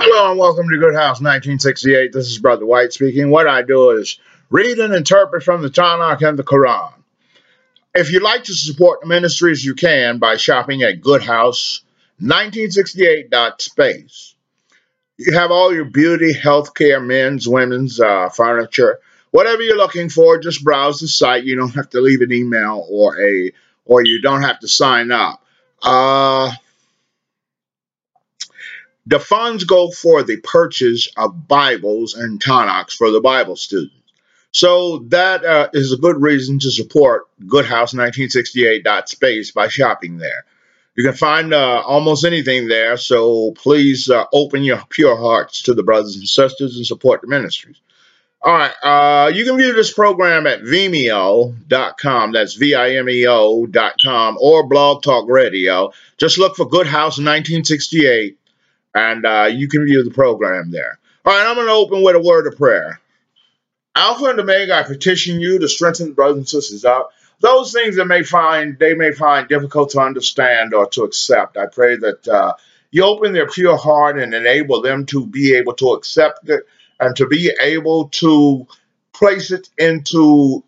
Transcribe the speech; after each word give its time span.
Hello 0.00 0.30
and 0.30 0.38
welcome 0.38 0.68
to 0.68 0.78
Good 0.78 0.94
House 0.94 1.20
1968. 1.20 2.12
This 2.12 2.28
is 2.28 2.38
Brother 2.38 2.64
White 2.64 2.92
speaking. 2.92 3.32
What 3.32 3.48
I 3.48 3.62
do 3.62 3.90
is 3.90 4.20
read 4.48 4.78
and 4.78 4.94
interpret 4.94 5.42
from 5.42 5.60
the 5.60 5.70
Tanakh 5.70 6.22
and 6.22 6.38
the 6.38 6.44
Quran. 6.44 6.92
If 7.96 8.12
you'd 8.12 8.22
like 8.22 8.44
to 8.44 8.54
support 8.54 9.00
the 9.00 9.08
ministries, 9.08 9.64
you 9.64 9.74
can 9.74 10.18
by 10.18 10.36
shopping 10.36 10.84
at 10.84 11.00
Good 11.00 11.24
House 11.24 11.80
1968.space. 12.22 14.36
You 15.16 15.36
have 15.36 15.50
all 15.50 15.74
your 15.74 15.86
beauty, 15.86 16.32
healthcare, 16.32 17.04
men's, 17.04 17.48
women's, 17.48 17.98
uh, 17.98 18.28
furniture, 18.28 19.00
whatever 19.32 19.62
you're 19.62 19.76
looking 19.76 20.10
for. 20.10 20.38
Just 20.38 20.62
browse 20.62 21.00
the 21.00 21.08
site. 21.08 21.42
You 21.42 21.56
don't 21.56 21.74
have 21.74 21.90
to 21.90 22.00
leave 22.00 22.20
an 22.20 22.32
email 22.32 22.86
or 22.88 23.20
a, 23.20 23.50
or 23.84 24.04
you 24.04 24.22
don't 24.22 24.42
have 24.42 24.60
to 24.60 24.68
sign 24.68 25.10
up. 25.10 25.44
Uh, 25.82 26.52
the 29.08 29.18
funds 29.18 29.64
go 29.64 29.90
for 29.90 30.22
the 30.22 30.36
purchase 30.36 31.08
of 31.16 31.48
Bibles 31.48 32.14
and 32.14 32.38
Tanakhs 32.38 32.92
for 32.92 33.10
the 33.10 33.22
Bible 33.22 33.56
students. 33.56 33.94
So 34.50 34.98
that 35.08 35.42
uh, 35.44 35.68
is 35.72 35.92
a 35.92 35.96
good 35.96 36.20
reason 36.20 36.58
to 36.58 36.70
support 36.70 37.24
GoodHouse1968.space 37.46 39.52
by 39.52 39.68
shopping 39.68 40.18
there. 40.18 40.44
You 40.94 41.04
can 41.04 41.14
find 41.14 41.54
uh, 41.54 41.82
almost 41.86 42.26
anything 42.26 42.68
there, 42.68 42.98
so 42.98 43.52
please 43.52 44.10
uh, 44.10 44.26
open 44.32 44.62
your 44.62 44.82
pure 44.90 45.16
hearts 45.16 45.62
to 45.62 45.72
the 45.72 45.82
brothers 45.82 46.16
and 46.16 46.28
sisters 46.28 46.76
and 46.76 46.84
support 46.84 47.22
the 47.22 47.28
ministries. 47.28 47.80
All 48.42 48.52
right, 48.52 48.74
uh, 48.82 49.30
you 49.32 49.46
can 49.46 49.56
view 49.56 49.72
this 49.72 49.90
program 49.92 50.46
at 50.46 50.60
vimeo.com. 50.60 52.32
That's 52.32 52.52
V 52.54 52.74
I 52.74 52.96
M 52.96 53.08
E 53.08 53.26
O.com 53.26 54.36
or 54.40 54.66
Blog 54.66 55.02
Talk 55.02 55.26
Radio. 55.28 55.92
Just 56.18 56.36
look 56.38 56.56
for 56.56 56.68
Good 56.68 56.86
House 56.86 57.16
1968 57.18 58.38
and 58.94 59.24
uh, 59.24 59.48
you 59.50 59.68
can 59.68 59.84
view 59.84 60.04
the 60.04 60.10
program 60.10 60.70
there. 60.70 60.98
All 61.24 61.32
right, 61.32 61.46
I'm 61.46 61.56
going 61.56 61.66
to 61.66 61.72
open 61.72 62.02
with 62.02 62.16
a 62.16 62.20
word 62.20 62.46
of 62.46 62.56
prayer. 62.56 63.00
Alpha 63.94 64.26
and 64.26 64.40
Omega, 64.40 64.74
I 64.74 64.82
petition 64.84 65.40
you 65.40 65.58
to 65.58 65.68
strengthen 65.68 66.12
brothers 66.12 66.36
and 66.36 66.48
sisters 66.48 66.84
up 66.84 67.10
those 67.40 67.72
things 67.72 67.96
that 67.96 68.06
may 68.06 68.22
find 68.22 68.78
they 68.78 68.94
may 68.94 69.12
find 69.12 69.48
difficult 69.48 69.90
to 69.90 70.00
understand 70.00 70.74
or 70.74 70.88
to 70.90 71.04
accept. 71.04 71.56
I 71.56 71.66
pray 71.66 71.96
that 71.96 72.26
uh, 72.26 72.54
you 72.90 73.04
open 73.04 73.32
their 73.32 73.48
pure 73.48 73.76
heart 73.76 74.18
and 74.18 74.34
enable 74.34 74.82
them 74.82 75.06
to 75.06 75.26
be 75.26 75.56
able 75.56 75.74
to 75.74 75.92
accept 75.92 76.48
it 76.48 76.66
and 76.98 77.14
to 77.16 77.26
be 77.26 77.52
able 77.60 78.08
to 78.08 78.66
place 79.12 79.50
it 79.50 79.68
into 79.78 80.64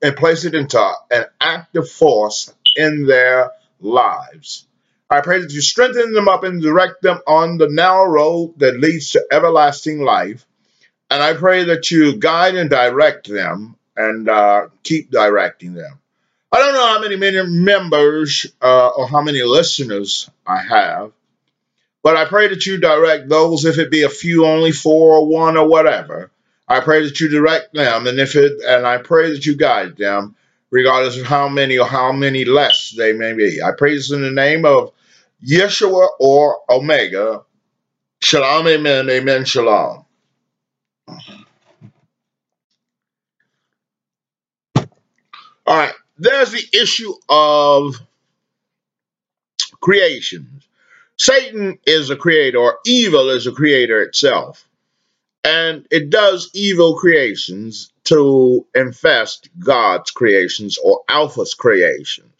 and 0.00 0.16
place 0.16 0.44
it 0.44 0.54
into 0.54 0.92
an 1.10 1.24
active 1.40 1.88
force 1.88 2.52
in 2.74 3.06
their 3.06 3.50
lives. 3.80 4.66
I 5.12 5.20
pray 5.20 5.40
that 5.40 5.52
you 5.52 5.60
strengthen 5.60 6.14
them 6.14 6.26
up 6.26 6.42
and 6.42 6.62
direct 6.62 7.02
them 7.02 7.20
on 7.26 7.58
the 7.58 7.68
narrow 7.68 8.06
road 8.06 8.54
that 8.58 8.80
leads 8.80 9.10
to 9.10 9.22
everlasting 9.30 10.00
life. 10.00 10.46
And 11.10 11.22
I 11.22 11.34
pray 11.34 11.64
that 11.64 11.90
you 11.90 12.16
guide 12.16 12.54
and 12.54 12.70
direct 12.70 13.28
them 13.28 13.76
and 13.94 14.26
uh, 14.26 14.68
keep 14.82 15.10
directing 15.10 15.74
them. 15.74 16.00
I 16.50 16.58
don't 16.58 16.72
know 16.72 16.86
how 16.86 17.00
many, 17.00 17.46
members 17.46 18.46
uh, 18.62 18.88
or 18.88 19.06
how 19.06 19.20
many 19.20 19.42
listeners 19.42 20.30
I 20.46 20.62
have, 20.62 21.12
but 22.02 22.16
I 22.16 22.24
pray 22.24 22.48
that 22.48 22.64
you 22.64 22.78
direct 22.78 23.28
those, 23.28 23.66
if 23.66 23.78
it 23.78 23.90
be 23.90 24.02
a 24.04 24.08
few, 24.08 24.46
only 24.46 24.72
four 24.72 25.16
or 25.16 25.26
one 25.26 25.58
or 25.58 25.68
whatever. 25.68 26.30
I 26.66 26.80
pray 26.80 27.04
that 27.04 27.20
you 27.20 27.28
direct 27.28 27.74
them, 27.74 28.06
and 28.06 28.18
if 28.18 28.34
it, 28.34 28.62
and 28.66 28.86
I 28.86 28.98
pray 28.98 29.32
that 29.32 29.44
you 29.44 29.56
guide 29.56 29.96
them, 29.98 30.36
regardless 30.70 31.18
of 31.18 31.26
how 31.26 31.48
many 31.48 31.78
or 31.78 31.86
how 31.86 32.12
many 32.12 32.46
less 32.46 32.94
they 32.96 33.12
may 33.12 33.34
be. 33.34 33.62
I 33.62 33.72
pray 33.72 33.94
this 33.94 34.10
in 34.10 34.22
the 34.22 34.30
name 34.30 34.64
of 34.64 34.92
Yeshua 35.46 36.08
or 36.20 36.60
Omega. 36.70 37.42
Shalom, 38.22 38.68
amen, 38.68 39.10
amen, 39.10 39.44
shalom. 39.44 40.04
All 45.66 45.76
right, 45.76 45.94
there's 46.18 46.52
the 46.52 46.64
issue 46.72 47.12
of 47.28 47.96
creations. 49.80 50.68
Satan 51.18 51.78
is 51.86 52.10
a 52.10 52.16
creator, 52.16 52.74
evil 52.86 53.30
is 53.30 53.46
a 53.46 53.52
creator 53.52 54.02
itself. 54.02 54.66
And 55.44 55.86
it 55.90 56.10
does 56.10 56.50
evil 56.54 56.96
creations 56.96 57.92
to 58.04 58.66
infest 58.74 59.48
God's 59.58 60.10
creations 60.10 60.78
or 60.78 61.02
Alpha's 61.08 61.54
creations. 61.54 62.31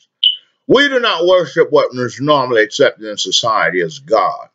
We 0.66 0.88
do 0.88 1.00
not 1.00 1.26
worship 1.26 1.70
what 1.70 1.94
is 1.94 2.20
normally 2.20 2.62
accepted 2.62 3.06
in 3.06 3.16
society 3.16 3.80
as 3.80 3.98
God. 3.98 4.48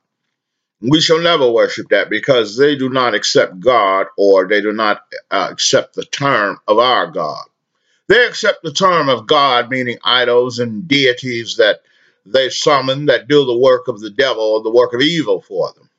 We 0.81 1.01
shall 1.01 1.19
never 1.19 1.51
worship 1.51 1.90
that 1.90 2.09
because 2.09 2.56
they 2.56 2.75
do 2.75 2.90
not 2.90 3.16
accept 3.16 3.59
God 3.59 4.07
or 4.18 4.47
they 4.47 4.62
do 4.62 4.72
not 4.72 5.01
uh, 5.31 5.50
accept 5.51 5.95
the 5.95 6.06
term 6.06 6.59
of 6.68 6.78
our 6.78 7.07
God. 7.07 7.45
They 8.07 8.25
accept 8.25 8.63
the 8.63 8.72
term 8.72 9.09
of 9.09 9.28
God, 9.28 9.69
meaning 9.69 9.97
idols 10.03 10.59
and 10.59 10.88
deities 10.88 11.57
that 11.57 11.81
they 12.25 12.50
summon 12.50 13.07
that 13.07 13.28
do 13.28 13.45
the 13.45 13.57
work 13.57 13.88
of 13.88 14.00
the 14.00 14.12
devil 14.12 14.44
or 14.44 14.62
the 14.63 14.72
work 14.72 14.94
of 14.94 15.01
evil 15.01 15.41
for 15.41 15.74
them. 15.74 15.89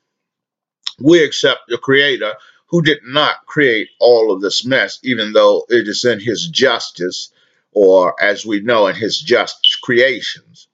We 0.99 1.23
accept 1.23 1.61
the 1.67 1.77
Creator 1.77 2.35
who 2.67 2.81
did 2.81 2.99
not 3.03 3.45
create 3.45 3.89
all 3.99 4.31
of 4.31 4.41
this 4.41 4.65
mess, 4.65 4.99
even 5.03 5.33
though 5.33 5.65
it 5.69 5.87
is 5.87 6.05
in 6.05 6.19
His 6.19 6.47
justice, 6.47 7.31
or 7.71 8.21
as 8.21 8.45
we 8.45 8.61
know, 8.61 8.87
in 8.87 8.95
His 8.95 9.19
just 9.19 9.79
creations. 9.81 10.67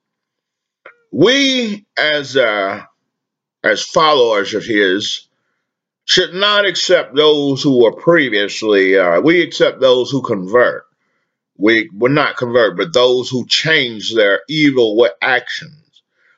We, 1.12 1.86
as 1.98 2.36
uh, 2.36 2.84
as 3.64 3.82
followers 3.84 4.54
of 4.54 4.66
His, 4.66 5.28
should 6.06 6.34
not 6.34 6.66
accept 6.66 7.16
those 7.16 7.64
who 7.64 7.84
were 7.84 7.94
previously. 7.94 8.98
Uh, 8.98 9.22
we 9.22 9.42
accept 9.42 9.80
those 9.80 10.12
who 10.12 10.22
convert 10.22 10.86
we 11.58 11.90
will 11.94 12.12
not 12.12 12.38
convert, 12.38 12.78
but 12.78 12.94
those 12.94 13.30
who 13.30 13.46
change 13.48 14.14
their 14.14 14.42
evil 14.50 15.08
actions. 15.22 15.74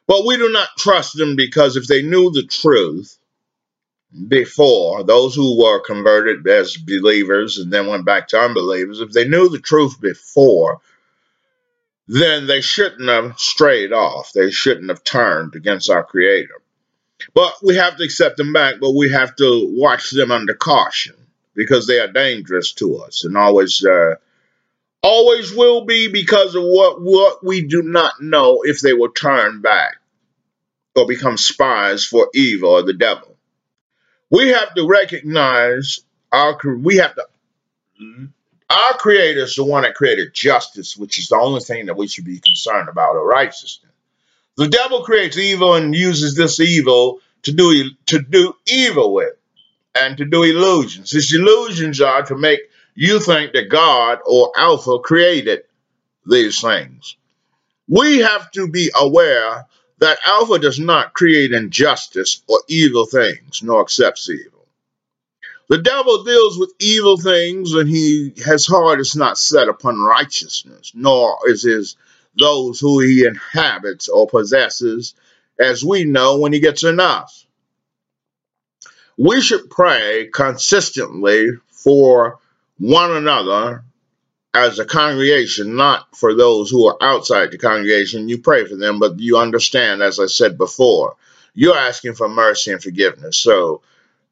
But 0.05 0.25
we 0.25 0.37
do 0.37 0.49
not 0.49 0.69
trust 0.77 1.17
them 1.17 1.35
because 1.35 1.75
if 1.75 1.87
they 1.87 2.01
knew 2.01 2.31
the 2.31 2.43
truth 2.43 3.17
before, 4.27 5.03
those 5.03 5.35
who 5.35 5.61
were 5.61 5.79
converted 5.79 6.47
as 6.47 6.77
believers 6.77 7.57
and 7.57 7.71
then 7.71 7.87
went 7.87 8.05
back 8.05 8.29
to 8.29 8.39
unbelievers, 8.39 8.99
if 8.99 9.11
they 9.11 9.27
knew 9.27 9.49
the 9.49 9.59
truth 9.59 9.99
before, 9.99 10.79
then 12.07 12.47
they 12.47 12.61
shouldn't 12.61 13.09
have 13.09 13.39
strayed 13.39 13.91
off. 13.91 14.31
They 14.33 14.51
shouldn't 14.51 14.89
have 14.89 15.03
turned 15.03 15.55
against 15.55 15.89
our 15.89 16.03
Creator. 16.03 16.61
But 17.33 17.53
we 17.63 17.75
have 17.75 17.97
to 17.97 18.03
accept 18.03 18.37
them 18.37 18.53
back, 18.53 18.75
but 18.79 18.91
we 18.91 19.11
have 19.11 19.35
to 19.37 19.69
watch 19.73 20.11
them 20.11 20.31
under 20.31 20.53
caution 20.53 21.15
because 21.55 21.87
they 21.87 21.99
are 21.99 22.07
dangerous 22.07 22.73
to 22.73 22.97
us 22.97 23.23
and 23.23 23.37
always. 23.37 23.83
Uh, 23.83 24.15
always 25.03 25.53
will 25.53 25.85
be 25.85 26.07
because 26.07 26.55
of 26.55 26.63
what, 26.63 27.01
what 27.01 27.43
we 27.43 27.61
do 27.61 27.81
not 27.81 28.21
know 28.21 28.61
if 28.63 28.81
they 28.81 28.93
will 28.93 29.11
turn 29.11 29.61
back 29.61 29.97
or 30.95 31.07
become 31.07 31.37
spies 31.37 32.03
for 32.03 32.29
evil 32.33 32.71
or 32.71 32.83
the 32.83 32.93
devil. 32.93 33.36
We 34.29 34.49
have 34.49 34.73
to 34.75 34.87
recognize 34.87 36.01
our 36.31 36.57
we 36.77 36.97
have 36.97 37.15
to 37.15 37.25
our 38.69 38.93
creator 38.97 39.41
is 39.41 39.55
the 39.55 39.63
one 39.63 39.83
that 39.83 39.95
created 39.95 40.33
justice, 40.33 40.97
which 40.97 41.17
is 41.17 41.29
the 41.29 41.37
only 41.37 41.61
thing 41.61 41.85
that 41.85 41.95
we 41.95 42.07
should 42.07 42.25
be 42.25 42.39
concerned 42.39 42.89
about, 42.89 43.15
or 43.15 43.25
righteousness. 43.25 43.93
The 44.57 44.67
devil 44.67 45.03
creates 45.03 45.37
evil 45.37 45.75
and 45.75 45.95
uses 45.95 46.35
this 46.35 46.59
evil 46.59 47.19
to 47.43 47.53
do 47.53 47.91
to 48.07 48.19
do 48.19 48.53
evil 48.65 49.13
with 49.13 49.35
and 49.95 50.17
to 50.17 50.25
do 50.25 50.43
illusions. 50.43 51.11
His 51.11 51.33
illusions 51.33 52.01
are 52.01 52.23
to 52.23 52.35
make 52.35 52.59
you 52.95 53.19
think 53.19 53.53
that 53.53 53.69
God 53.69 54.19
or 54.25 54.51
Alpha 54.57 54.99
created 54.99 55.61
these 56.25 56.59
things. 56.59 57.15
We 57.87 58.19
have 58.19 58.51
to 58.51 58.67
be 58.67 58.91
aware 58.99 59.65
that 59.99 60.19
Alpha 60.25 60.59
does 60.59 60.79
not 60.79 61.13
create 61.13 61.51
injustice 61.51 62.41
or 62.47 62.61
evil 62.67 63.05
things, 63.05 63.61
nor 63.63 63.81
accepts 63.81 64.29
evil. 64.29 64.65
The 65.69 65.79
devil 65.79 66.23
deals 66.23 66.57
with 66.57 66.73
evil 66.79 67.17
things, 67.17 67.73
and 67.73 67.89
he 67.89 68.31
his 68.35 68.65
heart 68.65 68.99
is 68.99 69.15
not 69.15 69.37
set 69.37 69.67
upon 69.67 69.99
righteousness, 69.99 70.91
nor 70.95 71.37
is 71.45 71.63
his 71.63 71.97
those 72.37 72.79
who 72.79 72.99
he 72.99 73.25
inhabits 73.25 74.07
or 74.07 74.27
possesses, 74.27 75.15
as 75.59 75.83
we 75.83 76.03
know 76.03 76.37
when 76.37 76.53
he 76.53 76.59
gets 76.59 76.83
enough. 76.83 77.45
We 79.17 79.41
should 79.41 79.69
pray 79.69 80.29
consistently 80.31 81.49
for 81.71 82.39
one 82.77 83.11
another 83.11 83.83
as 84.57 84.79
a 84.79 84.85
congregation, 84.85 85.75
not 85.75 86.15
for 86.15 86.33
those 86.33 86.69
who 86.69 86.87
are 86.87 86.97
outside 87.01 87.51
the 87.51 87.57
congregation. 87.57 88.29
You 88.29 88.39
pray 88.39 88.65
for 88.65 88.75
them, 88.75 88.99
but 88.99 89.19
you 89.19 89.37
understand, 89.37 90.01
as 90.01 90.19
I 90.19 90.25
said 90.25 90.57
before, 90.57 91.15
you're 91.53 91.77
asking 91.77 92.15
for 92.15 92.27
mercy 92.27 92.71
and 92.71 92.81
forgiveness. 92.81 93.37
So 93.37 93.81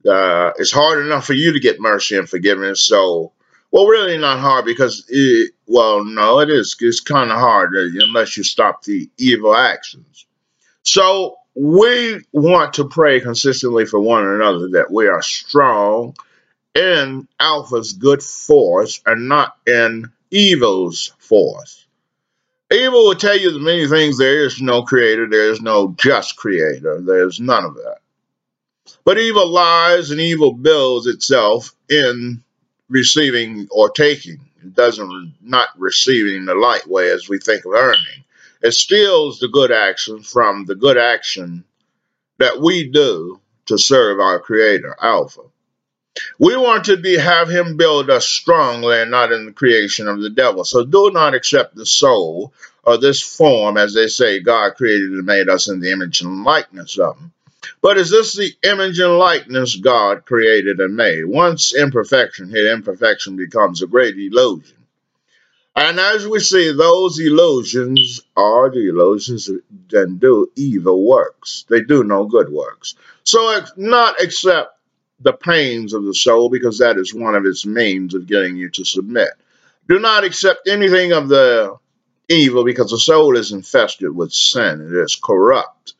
uh, 0.08 0.52
it's 0.58 0.72
hard 0.72 1.06
enough 1.06 1.26
for 1.26 1.34
you 1.34 1.54
to 1.54 1.60
get 1.60 1.80
mercy 1.80 2.18
and 2.18 2.30
forgiveness. 2.30 2.82
So, 2.82 3.32
well, 3.72 3.88
really 3.88 4.18
not 4.18 4.40
hard 4.40 4.66
because, 4.66 5.06
it, 5.10 5.52
well, 5.68 6.04
no, 6.04 6.40
it 6.40 6.50
is. 6.50 6.76
It's 6.80 7.02
kind 7.02 7.32
of 7.32 7.38
hard 7.38 7.76
uh, 7.76 8.04
unless 8.04 8.38
you 8.38 8.44
stop 8.44 8.84
the 8.84 9.10
evil 9.18 9.56
actions. 9.56 10.26
So 10.84 11.38
we 11.56 12.22
want 12.32 12.74
to 12.76 12.88
pray 12.88 13.20
consistently 13.22 13.86
for 13.86 14.00
one 14.00 14.28
another 14.28 14.70
that 14.70 14.92
we 14.92 15.08
are 15.08 15.22
strong 15.22 16.16
in 16.76 17.28
Alpha's 17.40 17.94
good 17.94 18.22
force 18.22 19.02
and 19.06 19.30
not 19.30 19.58
in 19.66 20.12
evil's 20.30 21.14
force. 21.18 21.86
Evil 22.72 23.06
will 23.06 23.16
tell 23.16 23.38
you 23.38 23.52
the 23.52 23.60
many 23.60 23.88
things 23.88 24.18
there 24.18 24.44
is 24.44 24.62
no 24.62 24.84
creator, 24.84 25.28
there 25.28 25.52
is 25.52 25.62
no 25.62 25.96
just 25.98 26.36
creator, 26.36 27.00
there's 27.00 27.40
none 27.40 27.64
of 27.64 27.76
that. 27.76 28.00
But 29.06 29.20
evil 29.20 29.48
lies 29.48 30.12
and 30.12 30.20
evil 30.20 30.52
builds 30.52 31.08
itself 31.08 31.74
in 31.90 32.44
receiving 32.90 33.68
or 33.72 33.90
taking. 33.90 34.40
It 34.62 34.76
doesn't 34.76 35.36
not 35.42 35.70
receiving 35.78 36.46
the 36.46 36.56
light 36.56 36.88
way 36.88 37.12
as 37.12 37.30
we 37.30 37.40
think 37.40 37.66
of 37.66 37.74
earning. 37.74 38.26
It 38.62 38.72
steals 38.72 39.40
the 39.40 39.48
good 39.48 39.72
action 39.72 40.24
from 40.24 40.66
the 40.66 40.76
good 40.76 40.98
action 40.98 41.64
that 42.40 42.60
we 42.60 42.90
do 42.90 43.40
to 43.68 43.78
serve 43.78 44.20
our 44.20 44.40
creator, 44.40 44.96
Alpha. 45.02 45.42
We 46.40 46.56
want 46.56 46.86
to 46.86 46.98
be 46.98 47.18
have 47.18 47.50
him 47.50 47.78
build 47.78 48.10
us 48.10 48.28
strongly 48.28 49.02
and 49.02 49.12
not 49.12 49.32
in 49.32 49.46
the 49.46 49.52
creation 49.52 50.08
of 50.08 50.22
the 50.22 50.30
devil. 50.30 50.64
So 50.64 50.86
do 50.86 51.12
not 51.12 51.34
accept 51.34 51.76
the 51.76 51.86
soul 51.86 52.54
or 52.84 52.98
this 52.98 53.22
form, 53.22 53.78
as 53.78 53.94
they 53.94 54.08
say, 54.08 54.40
God 54.40 54.76
created 54.76 55.12
and 55.12 55.26
made 55.26 55.50
us 55.50 55.68
in 55.68 55.80
the 55.80 55.92
image 55.92 56.22
and 56.22 56.44
likeness 56.44 56.98
of 56.98 57.18
him. 57.18 57.32
But 57.82 57.98
is 57.98 58.12
this 58.12 58.34
the 58.34 58.54
image 58.64 59.00
and 59.00 59.18
likeness 59.18 59.76
God 59.76 60.26
created 60.26 60.80
and 60.80 60.96
made? 60.96 61.26
Once 61.26 61.74
imperfection 61.76 62.50
hit, 62.50 62.66
imperfection 62.66 63.36
becomes 63.36 63.82
a 63.82 63.88
great 63.88 64.16
illusion. 64.18 64.78
And 65.76 66.00
as 66.00 66.26
we 66.26 66.40
see, 66.40 66.72
those 66.72 67.20
illusions 67.20 68.22
are 68.38 68.70
the 68.70 68.88
illusions 68.88 69.50
that 69.90 70.20
do 70.20 70.50
evil 70.56 71.06
works. 71.06 71.66
They 71.68 71.82
do 71.82 72.04
no 72.04 72.26
good 72.26 72.50
works. 72.50 72.96
So 73.24 73.62
not 73.76 74.22
accept 74.22 74.75
the 75.20 75.34
pains 75.34 75.94
of 75.94 76.04
the 76.04 76.14
soul 76.14 76.50
because 76.50 76.80
that 76.80 76.98
is 76.98 77.14
one 77.14 77.36
of 77.36 77.46
its 77.46 77.66
means 77.66 78.14
of 78.14 78.28
getting 78.28 78.56
you 78.56 78.70
to 78.70 78.86
submit. 78.86 79.30
Do 79.88 80.00
not 80.00 80.24
accept 80.24 80.68
anything 80.68 81.12
of 81.14 81.30
the 81.30 81.78
evil 82.28 82.64
because 82.64 82.92
the 82.92 83.00
soul 83.00 83.38
is 83.38 83.52
infested 83.52 84.14
with 84.14 84.34
sin. 84.34 84.82
It 84.82 84.98
is 84.98 85.16
corrupt. 85.16 85.94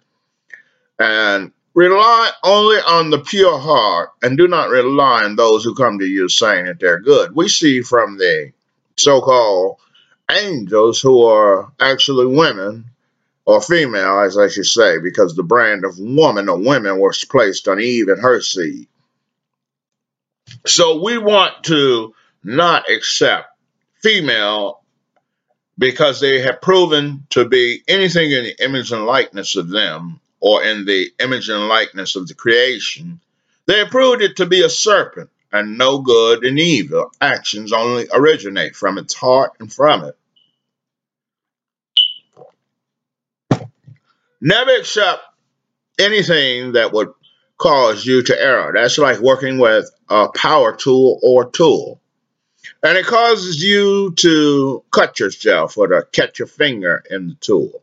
And 1.00 1.52
rely 1.74 2.32
only 2.44 2.78
on 2.78 3.10
the 3.10 3.20
pure 3.20 3.60
heart 3.60 4.12
and 4.24 4.38
do 4.38 4.48
not 4.48 4.70
rely 4.70 5.24
on 5.24 5.36
those 5.36 5.64
who 5.64 5.76
come 5.76 6.00
to 6.00 6.06
you 6.06 6.30
saying 6.30 6.66
that 6.66 6.80
they're 6.80 7.02
good. 7.02 7.36
We 7.36 7.48
see 7.50 7.82
from 7.82 8.18
the 8.18 8.54
so 8.98 9.22
called 9.22 9.78
angels 10.32 11.02
who 11.02 11.26
are 11.26 11.72
actually 11.80 12.26
women 12.26 12.86
or 13.46 13.62
female, 13.62 14.20
as 14.22 14.38
I 14.38 14.48
should 14.48 14.66
say, 14.66 14.98
because 15.00 15.36
the 15.36 15.44
brand 15.44 15.86
of 15.86 16.00
woman 16.00 16.50
or 16.50 16.58
women 16.58 17.00
was 17.00 17.24
placed 17.26 17.68
on 17.68 17.80
Eve 17.80 18.08
and 18.08 18.22
her 18.22 18.42
seed. 18.42 18.88
So 20.66 21.02
we 21.04 21.18
want 21.18 21.64
to 21.66 22.14
not 22.44 22.90
accept 22.90 23.48
female 24.02 24.82
because 25.78 26.20
they 26.20 26.42
have 26.42 26.62
proven 26.62 27.26
to 27.32 27.46
be 27.46 27.84
anything 27.88 28.32
in 28.32 28.44
the 28.44 28.64
image 28.64 28.92
and 28.92 29.06
likeness 29.06 29.56
of 29.56 29.70
them 29.70 30.22
or 30.40 30.64
in 30.64 30.86
the 30.86 31.12
image 31.20 31.50
and 31.50 31.68
likeness 31.68 32.16
of 32.16 32.28
the 32.28 32.34
creation. 32.34 33.20
They 33.66 33.80
have 33.80 33.90
proved 33.90 34.22
it 34.22 34.38
to 34.38 34.46
be 34.46 34.62
a 34.62 34.70
serpent, 34.70 35.30
and 35.52 35.78
no 35.78 36.00
good 36.00 36.44
and 36.46 36.60
evil 36.60 37.12
actions 37.20 37.74
only 37.74 38.08
originate 38.14 38.76
from 38.76 38.98
its 38.98 39.14
heart 39.14 39.54
and 39.60 39.72
from 39.72 40.06
it. 40.06 40.18
Never 44.40 44.76
accept 44.76 45.24
anything 45.98 46.74
that 46.74 46.94
would 46.94 47.14
cause 47.58 48.06
you 48.06 48.24
to 48.24 48.42
error. 48.42 48.72
That's 48.74 48.98
like 48.98 49.20
working 49.20 49.58
with 49.58 49.90
a 50.10 50.30
power 50.30 50.76
tool 50.76 51.20
or 51.24 51.50
tool. 51.50 52.02
And 52.84 52.98
it 52.98 53.06
causes 53.06 53.64
you 53.64 54.14
to 54.18 54.84
cut 54.92 55.20
yourself 55.20 55.78
or 55.78 55.88
to 55.88 56.08
catch 56.12 56.40
your 56.40 56.48
finger 56.48 57.04
in 57.10 57.30
the 57.30 57.36
tool. 57.36 57.82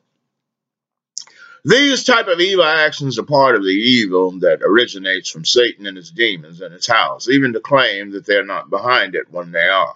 These 1.65 2.05
type 2.05 2.27
of 2.27 2.41
evil 2.41 2.65
actions 2.65 3.19
are 3.19 3.25
part 3.25 3.55
of 3.55 3.63
the 3.63 3.69
evil 3.69 4.33
that 4.41 4.63
originates 4.63 5.31
from 5.31 5.45
Satan 5.45 5.87
and 5.87 5.97
his 5.97 6.11
demons 6.11 6.61
and 6.61 6.75
his 6.75 6.89
house, 6.89 7.29
even 7.29 7.53
to 7.53 7.61
claim 7.61 8.11
that 8.13 8.27
they're 8.27 8.45
not 8.45 8.69
behind 8.69 9.15
it 9.15 9.31
when 9.31 9.53
they 9.53 9.69
are. 9.69 9.95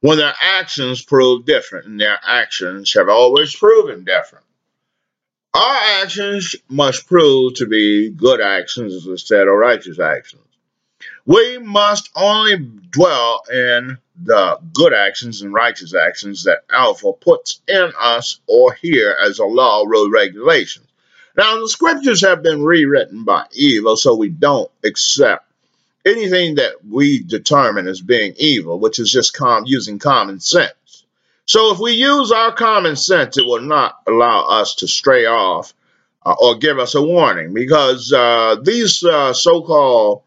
When 0.00 0.18
their 0.18 0.34
actions 0.38 1.02
prove 1.02 1.46
different, 1.46 1.86
and 1.86 1.98
their 1.98 2.18
actions 2.26 2.92
have 2.92 3.08
always 3.08 3.54
proven 3.54 4.04
different. 4.04 4.44
Our 5.54 5.76
actions 6.02 6.56
must 6.68 7.06
prove 7.06 7.54
to 7.56 7.66
be 7.66 8.08
good 8.08 8.40
actions 8.40 9.06
instead 9.06 9.48
of 9.48 9.54
righteous 9.54 10.00
actions. 10.00 10.42
We 11.26 11.58
must 11.58 12.10
only 12.16 12.56
dwell 12.56 13.42
in 13.52 13.98
the 14.16 14.58
good 14.72 14.94
actions 14.94 15.42
and 15.42 15.52
righteous 15.52 15.94
actions 15.94 16.44
that 16.44 16.64
Alpha 16.70 17.12
puts 17.12 17.60
in 17.68 17.92
us 18.00 18.40
or 18.46 18.72
here 18.72 19.14
as 19.20 19.38
a 19.38 19.44
law, 19.44 19.84
rule, 19.84 20.10
regulations. 20.10 20.86
Now, 21.36 21.60
the 21.60 21.68
scriptures 21.68 22.22
have 22.22 22.42
been 22.42 22.62
rewritten 22.62 23.24
by 23.24 23.46
evil, 23.52 23.96
so 23.96 24.14
we 24.14 24.30
don't 24.30 24.70
accept 24.84 25.46
anything 26.04 26.56
that 26.56 26.84
we 26.84 27.22
determine 27.22 27.88
as 27.88 28.00
being 28.00 28.34
evil, 28.36 28.78
which 28.78 28.98
is 28.98 29.10
just 29.10 29.34
com- 29.34 29.64
using 29.66 29.98
common 29.98 30.40
sense. 30.40 30.72
So 31.46 31.72
if 31.72 31.78
we 31.78 31.92
use 31.92 32.30
our 32.30 32.52
common 32.52 32.96
sense, 32.96 33.36
it 33.36 33.44
will 33.44 33.60
not 33.62 33.96
allow 34.06 34.46
us 34.46 34.76
to 34.76 34.88
stray 34.88 35.26
off 35.26 35.74
uh, 36.24 36.34
or 36.40 36.56
give 36.56 36.78
us 36.78 36.94
a 36.94 37.02
warning 37.02 37.52
because 37.52 38.12
uh, 38.12 38.56
these 38.62 39.02
uh, 39.02 39.32
so 39.32 39.62
called 39.62 40.22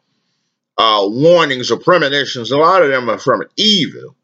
uh, 0.78 1.06
warnings 1.08 1.72
or 1.72 1.78
premonitions, 1.78 2.52
a 2.52 2.58
lot 2.58 2.84
of 2.84 2.90
them 2.90 3.10
are 3.10 3.18
from 3.18 3.44
evil. 3.56 4.16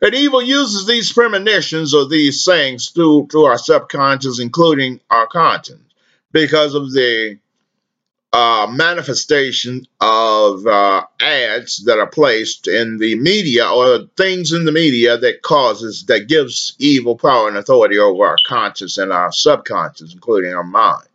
And 0.00 0.14
evil 0.14 0.42
uses 0.42 0.86
these 0.86 1.12
premonitions 1.12 1.92
or 1.92 2.06
these 2.06 2.44
sayings 2.44 2.90
through, 2.90 3.28
through 3.30 3.46
our 3.46 3.58
subconscious, 3.58 4.38
including 4.38 5.00
our 5.10 5.26
conscience, 5.26 5.92
because 6.30 6.74
of 6.74 6.92
the 6.92 7.38
uh, 8.32 8.66
manifestation 8.70 9.86
of 10.00 10.66
uh, 10.66 11.02
ads 11.20 11.84
that 11.84 11.98
are 11.98 12.10
placed 12.10 12.68
in 12.68 12.98
the 12.98 13.16
media 13.16 13.66
or 13.66 14.06
things 14.16 14.52
in 14.52 14.66
the 14.66 14.72
media 14.72 15.16
that 15.16 15.40
causes 15.40 16.04
that 16.06 16.28
gives 16.28 16.74
evil 16.78 17.16
power 17.16 17.48
and 17.48 17.56
authority 17.56 17.98
over 17.98 18.26
our 18.26 18.36
conscious 18.46 18.98
and 18.98 19.12
our 19.12 19.32
subconscious 19.32 20.12
including 20.12 20.52
our 20.52 20.64
mind. 20.64 21.06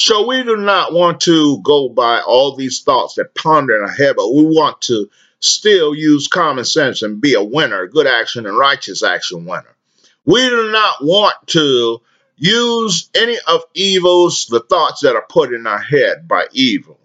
So 0.00 0.26
we 0.26 0.42
do 0.42 0.56
not 0.56 0.92
want 0.92 1.20
to 1.22 1.60
go 1.62 1.88
by 1.88 2.20
all 2.20 2.56
these 2.56 2.82
thoughts 2.82 3.14
that 3.14 3.34
ponder 3.36 3.76
in 3.76 3.82
our 3.82 3.94
head 3.96 4.16
but 4.16 4.32
we 4.32 4.42
want 4.42 4.80
to 4.82 5.08
still 5.38 5.94
use 5.94 6.26
common 6.26 6.64
sense 6.64 7.02
and 7.02 7.20
be 7.20 7.34
a 7.34 7.42
winner 7.42 7.86
good 7.86 8.08
action 8.08 8.46
and 8.46 8.58
righteous 8.58 9.04
action 9.04 9.44
winner. 9.44 9.76
We 10.24 10.48
do 10.48 10.72
not 10.72 10.96
want 11.04 11.36
to 11.48 12.00
use 12.38 13.10
any 13.14 13.36
of 13.46 13.64
evils, 13.74 14.46
the 14.46 14.60
thoughts 14.60 15.02
that 15.02 15.16
are 15.16 15.26
put 15.28 15.52
in 15.52 15.66
our 15.66 15.80
head 15.80 16.26
by 16.26 16.46
evil. 16.52 16.98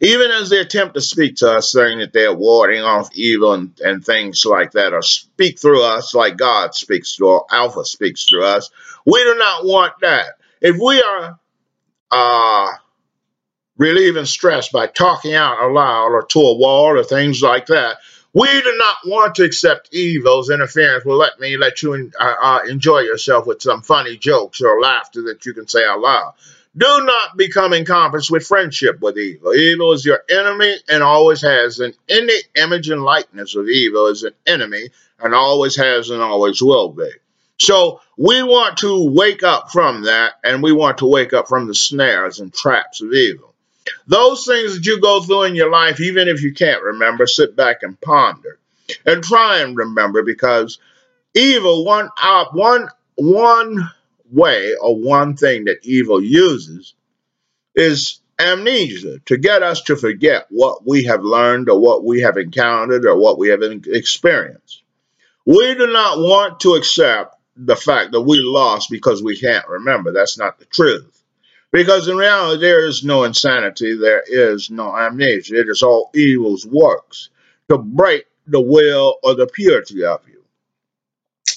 Even 0.00 0.30
as 0.30 0.48
they 0.48 0.58
attempt 0.58 0.94
to 0.94 1.00
speak 1.00 1.36
to 1.36 1.50
us, 1.50 1.72
saying 1.72 1.98
that 1.98 2.12
they're 2.12 2.34
warding 2.34 2.82
off 2.82 3.10
evil 3.12 3.52
and, 3.52 3.78
and 3.80 4.04
things 4.04 4.46
like 4.46 4.72
that, 4.72 4.94
or 4.94 5.02
speak 5.02 5.58
through 5.58 5.82
us 5.82 6.14
like 6.14 6.38
God 6.38 6.74
speaks 6.74 7.16
to 7.16 7.26
or 7.26 7.46
Alpha 7.50 7.84
speaks 7.84 8.24
through 8.24 8.44
us, 8.44 8.70
we 9.04 9.22
do 9.22 9.36
not 9.36 9.66
want 9.66 9.92
that. 10.00 10.34
If 10.62 10.76
we 10.82 11.02
are 11.02 11.38
uh, 12.10 12.68
relieving 13.76 14.24
stress 14.24 14.70
by 14.70 14.86
talking 14.86 15.34
out 15.34 15.62
aloud 15.62 16.12
or 16.12 16.24
to 16.26 16.40
a 16.40 16.56
wall 16.56 16.98
or 16.98 17.04
things 17.04 17.42
like 17.42 17.66
that, 17.66 17.98
we 18.32 18.46
do 18.46 18.74
not 18.76 18.96
want 19.06 19.34
to 19.36 19.44
accept 19.44 19.92
evil's 19.92 20.50
interference. 20.50 21.04
Well, 21.04 21.16
let 21.18 21.40
me 21.40 21.56
let 21.56 21.82
you 21.82 22.10
uh, 22.18 22.34
uh, 22.42 22.60
enjoy 22.68 23.00
yourself 23.00 23.46
with 23.46 23.62
some 23.62 23.82
funny 23.82 24.16
jokes 24.16 24.60
or 24.60 24.80
laughter 24.80 25.22
that 25.22 25.44
you 25.46 25.52
can 25.52 25.66
say 25.66 25.84
out 25.84 26.00
loud. 26.00 26.34
Do 26.76 26.86
not 26.86 27.36
become 27.36 27.74
encompassed 27.74 28.30
with 28.30 28.46
friendship 28.46 29.00
with 29.00 29.18
evil. 29.18 29.52
Evil 29.54 29.92
is 29.92 30.04
your 30.04 30.22
enemy 30.30 30.76
and 30.88 31.02
always 31.02 31.42
has 31.42 31.80
an 31.80 31.94
any 32.08 32.34
image 32.54 32.88
and 32.88 33.02
likeness 33.02 33.56
of 33.56 33.68
evil 33.68 34.06
is 34.06 34.22
an 34.22 34.34
enemy 34.46 34.90
and 35.18 35.34
always 35.34 35.74
has 35.76 36.10
and 36.10 36.22
always 36.22 36.62
will 36.62 36.90
be. 36.90 37.10
So 37.58 38.00
we 38.16 38.42
want 38.44 38.78
to 38.78 39.10
wake 39.12 39.42
up 39.42 39.72
from 39.72 40.02
that 40.04 40.34
and 40.44 40.62
we 40.62 40.72
want 40.72 40.98
to 40.98 41.06
wake 41.06 41.32
up 41.32 41.48
from 41.48 41.66
the 41.66 41.74
snares 41.74 42.38
and 42.38 42.54
traps 42.54 43.02
of 43.02 43.12
evil. 43.12 43.49
Those 44.06 44.44
things 44.46 44.74
that 44.74 44.86
you 44.86 45.00
go 45.00 45.22
through 45.22 45.44
in 45.44 45.54
your 45.54 45.70
life, 45.70 46.00
even 46.00 46.28
if 46.28 46.42
you 46.42 46.52
can't 46.52 46.82
remember, 46.82 47.26
sit 47.26 47.56
back 47.56 47.82
and 47.82 48.00
ponder 48.00 48.58
and 49.06 49.22
try 49.22 49.58
and 49.58 49.76
remember 49.76 50.22
because 50.22 50.78
evil, 51.34 51.84
one, 51.84 52.08
uh, 52.22 52.46
one, 52.52 52.88
one 53.14 53.90
way 54.30 54.74
or 54.80 54.96
one 54.96 55.36
thing 55.36 55.64
that 55.64 55.84
evil 55.84 56.22
uses 56.22 56.94
is 57.74 58.20
amnesia 58.38 59.18
to 59.26 59.36
get 59.36 59.62
us 59.62 59.82
to 59.82 59.96
forget 59.96 60.46
what 60.48 60.86
we 60.86 61.04
have 61.04 61.22
learned 61.22 61.68
or 61.68 61.78
what 61.78 62.04
we 62.04 62.22
have 62.22 62.36
encountered 62.36 63.04
or 63.04 63.16
what 63.16 63.38
we 63.38 63.48
have 63.48 63.62
experienced. 63.62 64.82
We 65.44 65.74
do 65.74 65.86
not 65.86 66.18
want 66.18 66.60
to 66.60 66.74
accept 66.74 67.36
the 67.56 67.76
fact 67.76 68.12
that 68.12 68.22
we 68.22 68.38
lost 68.40 68.88
because 68.90 69.22
we 69.22 69.38
can't 69.38 69.66
remember. 69.68 70.12
That's 70.12 70.38
not 70.38 70.58
the 70.58 70.64
truth. 70.64 71.19
Because 71.72 72.08
in 72.08 72.16
reality, 72.16 72.60
there 72.60 72.84
is 72.84 73.04
no 73.04 73.24
insanity, 73.24 73.96
there 73.96 74.24
is 74.26 74.70
no 74.70 74.96
amnesia. 74.96 75.60
It 75.60 75.68
is 75.68 75.82
all 75.82 76.10
evil's 76.14 76.66
works 76.66 77.30
to 77.68 77.78
break 77.78 78.26
the 78.46 78.60
will 78.60 79.18
or 79.22 79.34
the 79.34 79.46
purity 79.46 80.04
of 80.04 80.20
you. 80.28 80.42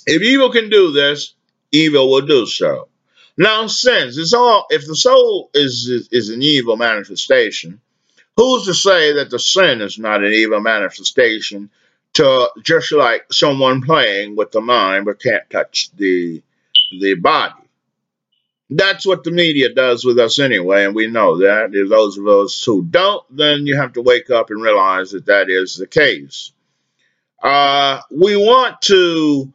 If 0.05 0.22
evil 0.22 0.51
can 0.51 0.70
do 0.70 0.91
this, 0.91 1.34
evil 1.72 2.12
will 2.12 2.25
do 2.25 2.46
so. 2.46 2.89
Now, 3.38 3.65
since 3.67 4.17
it's 4.17 4.34
all, 4.34 4.67
if 4.70 4.86
the 4.86 4.96
soul 4.96 5.50
is, 5.53 5.88
is 5.89 6.10
is 6.12 6.29
an 6.29 6.43
evil 6.43 6.77
manifestation, 6.77 7.82
who's 8.38 8.65
to 8.65 8.75
say 8.75 9.13
that 9.13 9.32
the 9.32 9.39
sin 9.39 9.82
is 9.82 9.98
not 9.98 10.24
an 10.24 10.34
evil 10.34 10.60
manifestation? 10.60 11.70
To 12.13 12.51
just 12.62 12.91
like 12.91 13.25
someone 13.34 13.82
playing 13.82 14.36
with 14.36 14.51
the 14.51 14.62
mind 14.62 15.05
but 15.05 15.20
can't 15.20 15.50
touch 15.50 15.89
the 15.98 16.43
the 17.00 17.15
body. 17.15 17.62
That's 18.75 19.06
what 19.06 19.24
the 19.24 19.32
media 19.32 19.72
does 19.72 20.03
with 20.03 20.18
us 20.18 20.39
anyway, 20.39 20.86
and 20.86 20.96
we 20.96 21.08
know 21.08 21.38
that. 21.39 21.72
If 21.74 21.89
those 21.89 22.18
of 22.18 22.27
us 22.27 22.63
who 22.63 22.84
don't, 22.84 23.24
then 23.30 23.68
you 23.68 23.77
have 23.77 23.94
to 23.94 24.01
wake 24.01 24.32
up 24.32 24.50
and 24.50 24.62
realize 24.62 25.12
that 25.12 25.27
that 25.27 25.50
is 25.50 25.75
the 25.75 25.86
case. 25.86 26.51
Uh, 27.42 28.01
we 28.10 28.36
want 28.36 28.82
to 28.84 29.53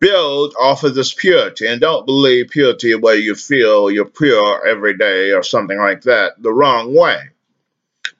build 0.00 0.54
off 0.58 0.82
of 0.82 0.94
this 0.94 1.12
purity 1.12 1.66
and 1.66 1.80
don't 1.80 2.06
believe 2.06 2.48
purity 2.48 2.94
where 2.94 3.16
you 3.16 3.34
feel 3.34 3.90
you're 3.90 4.06
pure 4.06 4.66
every 4.66 4.96
day 4.96 5.30
or 5.32 5.42
something 5.42 5.78
like 5.78 6.02
that 6.02 6.32
the 6.42 6.52
wrong 6.52 6.94
way. 6.94 7.20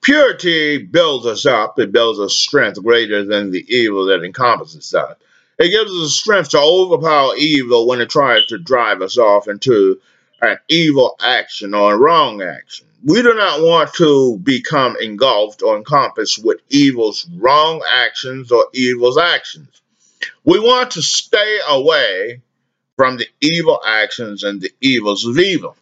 Purity 0.01 0.77
builds 0.77 1.25
us 1.25 1.45
up, 1.45 1.77
it 1.77 1.91
builds 1.91 2.19
us 2.19 2.35
strength 2.35 2.81
greater 2.81 3.25
than 3.25 3.51
the 3.51 3.65
evil 3.67 4.05
that 4.05 4.23
encompasses 4.23 4.93
us. 4.93 5.17
It 5.59 5.71
gives 5.71 5.91
us 5.91 6.13
strength 6.13 6.49
to 6.49 6.59
overpower 6.59 7.35
evil 7.35 7.85
when 7.87 7.99
it 7.99 8.09
tries 8.09 8.45
to 8.47 8.57
drive 8.57 9.01
us 9.01 9.17
off 9.17 9.47
into 9.47 9.99
an 10.41 10.57
evil 10.67 11.15
action 11.21 11.73
or 11.73 11.93
a 11.93 11.97
wrong 11.97 12.41
action. 12.41 12.87
We 13.03 13.21
do 13.21 13.33
not 13.33 13.61
want 13.61 13.93
to 13.95 14.37
become 14.37 14.95
engulfed 15.01 15.63
or 15.63 15.77
encompassed 15.77 16.43
with 16.43 16.61
evil's 16.69 17.27
wrong 17.35 17.81
actions 17.89 18.51
or 18.51 18.67
evil's 18.73 19.17
actions. 19.17 19.81
We 20.43 20.59
want 20.59 20.91
to 20.91 21.01
stay 21.01 21.59
away 21.67 22.41
from 22.95 23.17
the 23.17 23.27
evil 23.41 23.81
actions 23.85 24.43
and 24.43 24.61
the 24.61 24.71
evils 24.81 25.25
of 25.25 25.39
evil. 25.39 25.75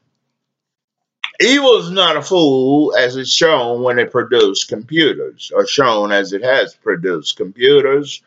Evil 1.42 1.78
is 1.78 1.90
not 1.90 2.18
a 2.18 2.22
fool 2.22 2.94
as 2.98 3.16
it's 3.16 3.32
shown 3.32 3.82
when 3.82 3.98
it 3.98 4.12
produced 4.12 4.68
computers, 4.68 5.52
or 5.56 5.66
shown 5.66 6.12
as 6.12 6.34
it 6.34 6.44
has 6.44 6.76
produced 6.76 7.38
computers, 7.38 8.22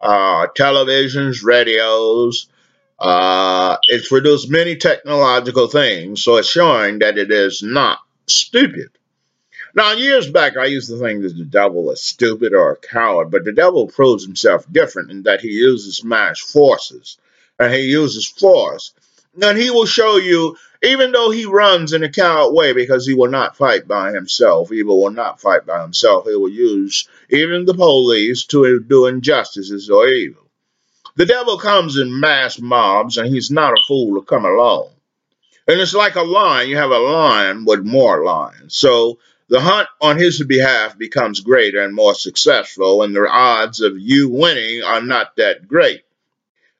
uh, 0.00 0.46
televisions, 0.56 1.44
radios. 1.44 2.48
Uh, 2.98 3.76
it's 3.88 4.08
produced 4.08 4.50
many 4.50 4.76
technological 4.76 5.68
things, 5.68 6.22
so 6.22 6.36
it's 6.36 6.48
showing 6.48 7.00
that 7.00 7.18
it 7.18 7.30
is 7.30 7.62
not 7.62 7.98
stupid. 8.26 8.90
Now, 9.74 9.92
years 9.92 10.30
back, 10.30 10.56
I 10.56 10.66
used 10.66 10.88
to 10.88 10.98
think 10.98 11.22
that 11.22 11.36
the 11.36 11.44
devil 11.44 11.90
is 11.90 12.00
stupid 12.00 12.54
or 12.54 12.72
a 12.72 12.76
coward, 12.76 13.32
but 13.32 13.44
the 13.44 13.52
devil 13.52 13.88
proves 13.88 14.24
himself 14.24 14.64
different 14.70 15.10
in 15.10 15.24
that 15.24 15.40
he 15.40 15.48
uses 15.48 16.04
mass 16.04 16.38
forces 16.38 17.18
and 17.58 17.72
he 17.72 17.82
uses 17.82 18.26
force. 18.26 18.94
And 19.42 19.58
he 19.58 19.70
will 19.70 19.86
show 19.86 20.16
you, 20.16 20.56
even 20.84 21.10
though 21.10 21.32
he 21.32 21.44
runs 21.44 21.92
in 21.92 22.04
a 22.04 22.08
coward 22.08 22.54
way, 22.54 22.72
because 22.72 23.04
he 23.04 23.14
will 23.14 23.30
not 23.30 23.56
fight 23.56 23.88
by 23.88 24.12
himself, 24.12 24.70
evil 24.70 25.02
will 25.02 25.10
not 25.10 25.40
fight 25.40 25.66
by 25.66 25.82
himself. 25.82 26.24
He 26.24 26.36
will 26.36 26.48
use 26.48 27.08
even 27.30 27.64
the 27.64 27.74
police 27.74 28.44
to 28.46 28.78
do 28.78 29.06
injustices 29.06 29.90
or 29.90 30.06
evil. 30.06 30.43
The 31.16 31.26
devil 31.26 31.58
comes 31.58 31.96
in 31.96 32.18
mass 32.18 32.58
mobs, 32.58 33.18
and 33.18 33.28
he's 33.28 33.50
not 33.50 33.72
a 33.72 33.82
fool 33.86 34.20
to 34.20 34.26
come 34.26 34.44
alone. 34.44 34.90
And 35.66 35.80
it's 35.80 35.94
like 35.94 36.16
a 36.16 36.22
lion. 36.22 36.68
You 36.68 36.76
have 36.76 36.90
a 36.90 36.98
lion 36.98 37.64
with 37.64 37.84
more 37.84 38.24
lions. 38.24 38.76
So 38.76 39.18
the 39.48 39.60
hunt 39.60 39.88
on 40.00 40.18
his 40.18 40.42
behalf 40.42 40.98
becomes 40.98 41.40
greater 41.40 41.82
and 41.82 41.94
more 41.94 42.14
successful, 42.14 43.02
and 43.02 43.14
the 43.14 43.28
odds 43.28 43.80
of 43.80 43.98
you 43.98 44.28
winning 44.30 44.82
are 44.82 45.00
not 45.00 45.36
that 45.36 45.68
great 45.68 46.02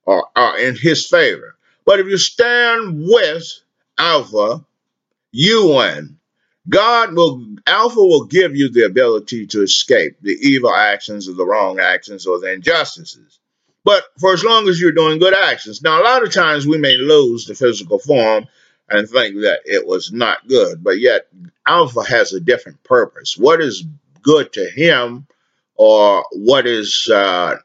or 0.04 0.28
are 0.34 0.58
in 0.58 0.76
his 0.76 1.06
favor. 1.06 1.56
But 1.84 2.00
if 2.00 2.06
you 2.06 2.18
stand 2.18 3.06
with 3.06 3.60
Alpha, 3.98 4.64
you 5.30 5.74
win. 5.74 6.18
God 6.68 7.14
will, 7.14 7.46
Alpha 7.66 8.00
will 8.00 8.24
give 8.24 8.56
you 8.56 8.70
the 8.70 8.86
ability 8.86 9.46
to 9.48 9.62
escape 9.62 10.16
the 10.22 10.32
evil 10.32 10.74
actions 10.74 11.28
or 11.28 11.34
the 11.34 11.46
wrong 11.46 11.78
actions 11.78 12.26
or 12.26 12.40
the 12.40 12.52
injustices. 12.52 13.38
But 13.84 14.04
for 14.18 14.32
as 14.32 14.42
long 14.42 14.68
as 14.68 14.80
you're 14.80 14.92
doing 14.92 15.18
good 15.18 15.34
actions. 15.34 15.82
Now, 15.82 16.00
a 16.00 16.04
lot 16.04 16.22
of 16.22 16.32
times 16.32 16.66
we 16.66 16.78
may 16.78 16.96
lose 16.96 17.44
the 17.44 17.54
physical 17.54 17.98
form 17.98 18.46
and 18.88 19.08
think 19.08 19.36
that 19.42 19.60
it 19.64 19.86
was 19.86 20.12
not 20.12 20.46
good, 20.48 20.82
but 20.82 20.98
yet 21.00 21.28
Alpha 21.66 22.02
has 22.02 22.32
a 22.32 22.40
different 22.40 22.82
purpose. 22.82 23.36
What 23.36 23.60
is 23.60 23.84
good 24.22 24.52
to 24.54 24.68
him 24.70 25.26
or 25.76 26.24
what 26.32 26.66
is 26.66 27.08
uh, 27.12 27.56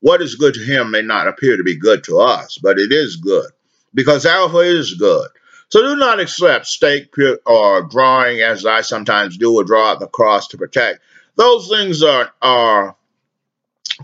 what 0.00 0.22
is 0.22 0.36
good 0.36 0.54
to 0.54 0.64
him 0.64 0.90
may 0.90 1.02
not 1.02 1.28
appear 1.28 1.56
to 1.56 1.62
be 1.62 1.76
good 1.76 2.04
to 2.04 2.20
us, 2.20 2.58
but 2.58 2.78
it 2.78 2.92
is 2.92 3.16
good 3.16 3.50
because 3.94 4.26
Alpha 4.26 4.58
is 4.58 4.94
good. 4.94 5.28
So 5.68 5.82
do 5.82 5.96
not 5.96 6.20
accept 6.20 6.66
stake 6.66 7.12
or 7.44 7.82
drawing, 7.82 8.40
as 8.40 8.64
I 8.64 8.82
sometimes 8.82 9.36
do, 9.36 9.54
or 9.54 9.64
draw 9.64 9.96
the 9.96 10.06
cross 10.06 10.48
to 10.48 10.58
protect. 10.58 11.00
Those 11.34 11.68
things 11.68 12.02
are 12.02 12.32
are 12.40 12.96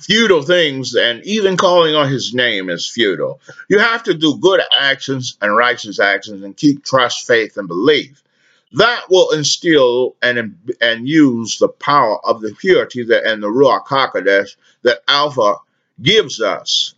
futile 0.01 0.43
things, 0.43 0.95
and 0.95 1.25
even 1.25 1.57
calling 1.57 1.95
on 1.95 2.09
his 2.09 2.35
name 2.35 2.71
is 2.71 2.89
futile. 2.89 3.41
You 3.69 3.79
have 3.79 4.05
to 4.05 4.15
do 4.15 4.39
good 4.39 4.61
actions 4.79 5.37
and 5.41 5.55
righteous 5.55 6.01
actions 6.01 6.43
and 6.43 6.57
keep 6.57 6.85
trust, 6.85 7.27
faith, 7.27 7.57
and 7.57 7.69
belief. 7.69 8.23
That 8.73 9.11
will 9.11 9.33
instill 9.33 10.17
and, 10.23 10.59
and 10.81 11.07
use 11.07 11.59
the 11.59 11.69
power 11.69 12.25
of 12.25 12.41
the 12.41 12.55
purity 12.55 13.05
that, 13.05 13.25
and 13.25 13.43
the 13.43 13.49
Ruach 13.49 13.87
HaKodesh 13.87 14.57
that 14.83 15.03
Alpha 15.07 15.57
gives 16.01 16.41
us. 16.41 16.95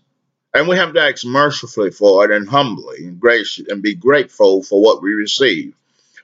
And 0.55 0.69
we 0.69 0.77
have 0.77 0.95
to 0.95 1.01
ask 1.01 1.27
mercifully 1.27 1.91
for 1.91 2.25
it 2.25 2.31
and 2.31 2.49
humbly 2.49 3.07
and 3.07 3.19
gracious 3.19 3.67
and 3.67 3.83
be 3.83 3.97
grateful 3.97 4.63
for 4.63 4.81
what 4.81 5.03
we 5.03 5.15
receive. 5.15 5.75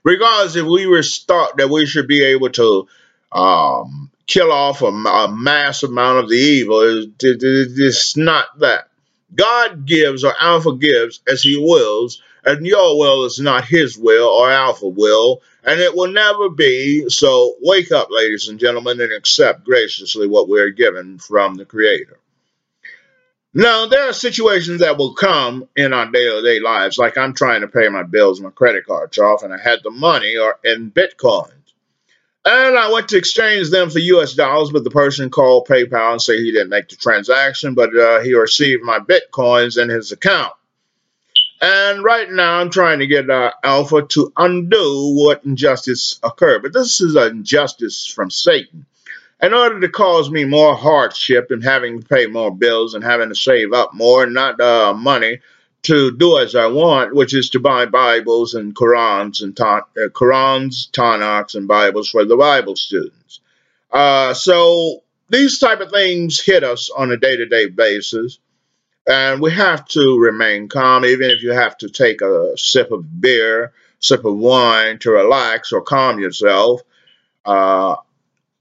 Regardless 0.05 0.55
if 0.55 0.65
we 0.65 0.87
were 0.87 1.03
thought 1.03 1.57
that 1.57 1.69
we 1.69 1.85
should 1.85 2.07
be 2.07 2.25
able 2.25 2.50
to 2.50 2.87
um, 3.33 4.11
kill 4.30 4.52
off 4.52 4.80
a, 4.82 4.87
a 4.87 5.30
mass 5.30 5.82
amount 5.82 6.20
of 6.20 6.28
the 6.28 6.37
evil. 6.37 6.80
It's 7.20 8.16
not 8.16 8.60
that. 8.60 8.88
God 9.34 9.87
gives 9.87 10.25
or 10.25 10.32
Alpha 10.40 10.76
gives 10.76 11.20
as 11.28 11.42
he 11.42 11.56
wills, 11.58 12.22
and 12.44 12.64
your 12.64 12.99
will 12.99 13.25
is 13.25 13.40
not 13.40 13.64
his 13.64 13.99
will 13.99 14.28
or 14.28 14.50
Alpha 14.50 14.87
will, 14.87 15.42
and 15.64 15.80
it 15.80 15.94
will 15.94 16.10
never 16.10 16.49
be. 16.49 17.08
So 17.08 17.56
wake 17.60 17.92
up, 17.92 18.08
ladies 18.10 18.49
and 18.49 18.58
gentlemen, 18.58 19.00
and 19.00 19.12
accept 19.12 19.64
graciously 19.64 20.26
what 20.26 20.49
we're 20.49 20.70
given 20.70 21.18
from 21.18 21.56
the 21.56 21.64
Creator. 21.64 22.16
Now, 23.52 23.87
there 23.87 24.08
are 24.08 24.12
situations 24.12 24.80
that 24.80 24.96
will 24.96 25.14
come 25.14 25.68
in 25.75 25.92
our 25.92 26.06
day-to-day 26.08 26.60
lives, 26.60 26.99
like 26.99 27.18
I'm 27.18 27.34
trying 27.34 27.62
to 27.62 27.68
pay 27.68 27.88
my 27.88 28.04
bills, 28.04 28.40
my 28.40 28.50
credit 28.50 28.87
cards 28.87 29.18
off, 29.18 29.42
and 29.42 29.52
I 29.52 29.58
had 29.58 29.80
the 29.82 29.90
money 29.90 30.37
or 30.37 30.58
in 30.62 30.92
Bitcoin. 30.92 31.50
And 32.44 32.78
I 32.78 32.90
went 32.90 33.09
to 33.11 33.18
exchange 33.18 33.70
them 33.70 33.90
for 33.90 33.99
US 33.99 34.35
dollars, 34.35 34.70
but 34.70 34.85
the 34.85 34.90
person 34.90 35.30
called 35.30 35.66
PayPal 35.68 36.12
and 36.12 36.23
said 36.23 36.37
he 36.37 36.52
didn't 36.52 36.70
make 36.70 36.88
the 36.88 36.97
transaction, 36.97 37.75
but 37.75 37.94
uh, 37.94 38.20
he 38.20 38.35
received 38.35 38.82
my 38.82 38.99
Bitcoins 38.99 39.80
in 39.80 39.90
his 39.90 40.11
account. 40.12 40.52
And 41.61 42.02
right 42.02 42.30
now 42.30 42.59
I'm 42.59 42.70
trying 42.70 43.00
to 43.00 43.06
get 43.06 43.28
uh, 43.28 43.52
Alpha 43.62 44.02
to 44.02 44.32
undo 44.38 45.14
what 45.14 45.44
injustice 45.44 46.18
occurred. 46.23 46.62
But 46.62 46.73
this 46.73 47.02
is 47.02 47.14
an 47.16 47.28
injustice 47.28 48.06
from 48.06 48.30
Satan. 48.30 48.87
In 49.42 49.52
order 49.52 49.80
to 49.80 49.88
cause 49.88 50.30
me 50.30 50.44
more 50.44 50.75
hardship 50.75 51.50
and 51.50 51.62
having 51.62 52.00
to 52.00 52.09
pay 52.09 52.26
more 52.26 52.54
bills 52.54 52.94
and 52.94 53.04
having 53.04 53.28
to 53.28 53.35
save 53.35 53.73
up 53.73 53.92
more, 53.92 54.26
not 54.26 54.61
uh, 54.61 54.94
money, 54.94 55.40
to 55.82 56.16
do 56.16 56.38
as 56.38 56.54
I 56.54 56.66
want, 56.66 57.14
which 57.14 57.34
is 57.34 57.50
to 57.50 57.60
buy 57.60 57.87
Bibles 57.87 58.54
and 58.54 58.75
Qurans 58.75 59.42
and 59.42 59.56
ta- 59.56 59.87
uh, 59.96 60.08
Qurans, 60.08 60.90
Tanakhs, 60.90 61.54
and 61.54 61.66
Bibles 61.66 62.10
for 62.10 62.25
the 62.25 62.37
Bible 62.37 62.76
students. 62.76 63.40
Uh, 63.90 64.34
so 64.34 65.02
these 65.30 65.58
type 65.58 65.80
of 65.80 65.90
things 65.90 66.40
hit 66.40 66.64
us 66.64 66.90
on 66.90 67.10
a 67.10 67.16
day-to-day 67.16 67.68
basis, 67.68 68.38
and 69.06 69.40
we 69.40 69.52
have 69.52 69.87
to 69.88 70.18
remain 70.18 70.68
calm, 70.68 71.04
even 71.04 71.30
if 71.30 71.42
you 71.42 71.52
have 71.52 71.76
to 71.78 71.88
take 71.88 72.20
a 72.20 72.56
sip 72.56 72.92
of 72.92 73.20
beer, 73.20 73.72
sip 74.00 74.25
of 74.25 74.37
wine 74.37 74.99
to 74.99 75.10
relax 75.10 75.72
or 75.72 75.80
calm 75.80 76.20
yourself. 76.20 76.82
Uh, 77.44 77.96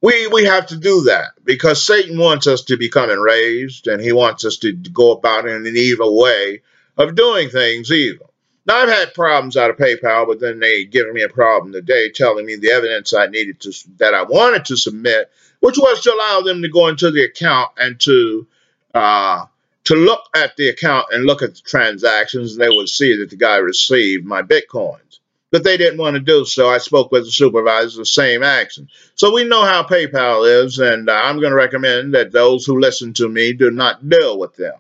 we 0.02 0.28
we 0.28 0.46
have 0.46 0.68
to 0.68 0.78
do 0.78 1.02
that 1.02 1.32
because 1.44 1.84
Satan 1.84 2.18
wants 2.18 2.48
us 2.48 2.64
to 2.64 2.78
become 2.78 3.10
enraged, 3.10 3.88
and 3.88 4.02
he 4.02 4.14
wants 4.14 4.46
us 4.46 4.58
to 4.60 4.72
go 4.72 5.12
about 5.12 5.46
in 5.46 5.68
an 5.68 5.76
evil 5.76 6.18
way 6.18 6.62
of 7.00 7.16
doing 7.16 7.50
things 7.50 7.92
evil. 7.92 8.32
Now, 8.68 8.78
I've 8.84 8.90
had 8.90 9.16
problems 9.16 9.58
out 9.58 9.72
of 9.72 9.78
PayPal, 9.78 10.28
but 10.28 10.40
then 10.40 10.60
they 10.60 10.86
given 10.86 11.14
me 11.14 11.24
a 11.24 11.30
problem 11.30 11.72
today 11.74 12.12
telling 12.12 12.46
me 12.46 12.58
the 12.58 12.72
evidence 12.72 13.14
I 13.14 13.26
needed 13.28 13.60
to, 13.62 13.74
that 13.98 14.14
I 14.14 14.24
wanted 14.24 14.66
to 14.66 14.78
submit, 14.78 15.32
which 15.62 15.78
was 15.78 16.02
to 16.04 16.14
allow 16.14 16.42
them 16.42 16.62
to 16.62 16.70
go 16.70 16.88
into 16.88 17.10
the 17.10 17.24
account 17.24 17.72
and 17.78 18.00
to, 18.02 18.46
uh, 18.94 19.46
to 19.86 19.96
look 19.96 20.22
at 20.36 20.56
the 20.58 20.70
account 20.70 21.08
and 21.12 21.26
look 21.26 21.42
at 21.42 21.56
the 21.56 21.62
transactions, 21.62 22.52
and 22.54 22.62
they 22.62 22.70
would 22.70 22.90
see 22.90 23.18
that 23.18 23.32
the 23.32 23.38
guy 23.38 23.58
received 23.58 24.26
my 24.26 24.44
Bitcoins. 24.44 25.20
but 25.52 25.64
they 25.64 25.78
didn't 25.78 26.00
want 26.00 26.16
to 26.16 26.20
do 26.20 26.46
so. 26.46 26.70
I 26.70 26.78
spoke 26.78 27.12
with 27.12 27.26
the 27.26 27.32
supervisor, 27.32 27.98
the 28.00 28.06
same 28.06 28.44
action. 28.44 28.88
So 29.16 29.34
we 29.34 29.46
know 29.46 29.64
how 29.64 29.84
PayPal 29.84 30.64
is, 30.66 30.80
and 30.80 31.10
I'm 31.10 31.40
going 31.40 31.52
to 31.52 31.56
recommend 31.56 32.14
that 32.14 32.32
those 32.32 32.66
who 32.66 32.80
listen 32.80 33.14
to 33.16 33.28
me 33.28 33.54
do 33.54 33.72
not 33.72 34.08
deal 34.08 34.38
with 34.38 34.56
them. 34.56 34.76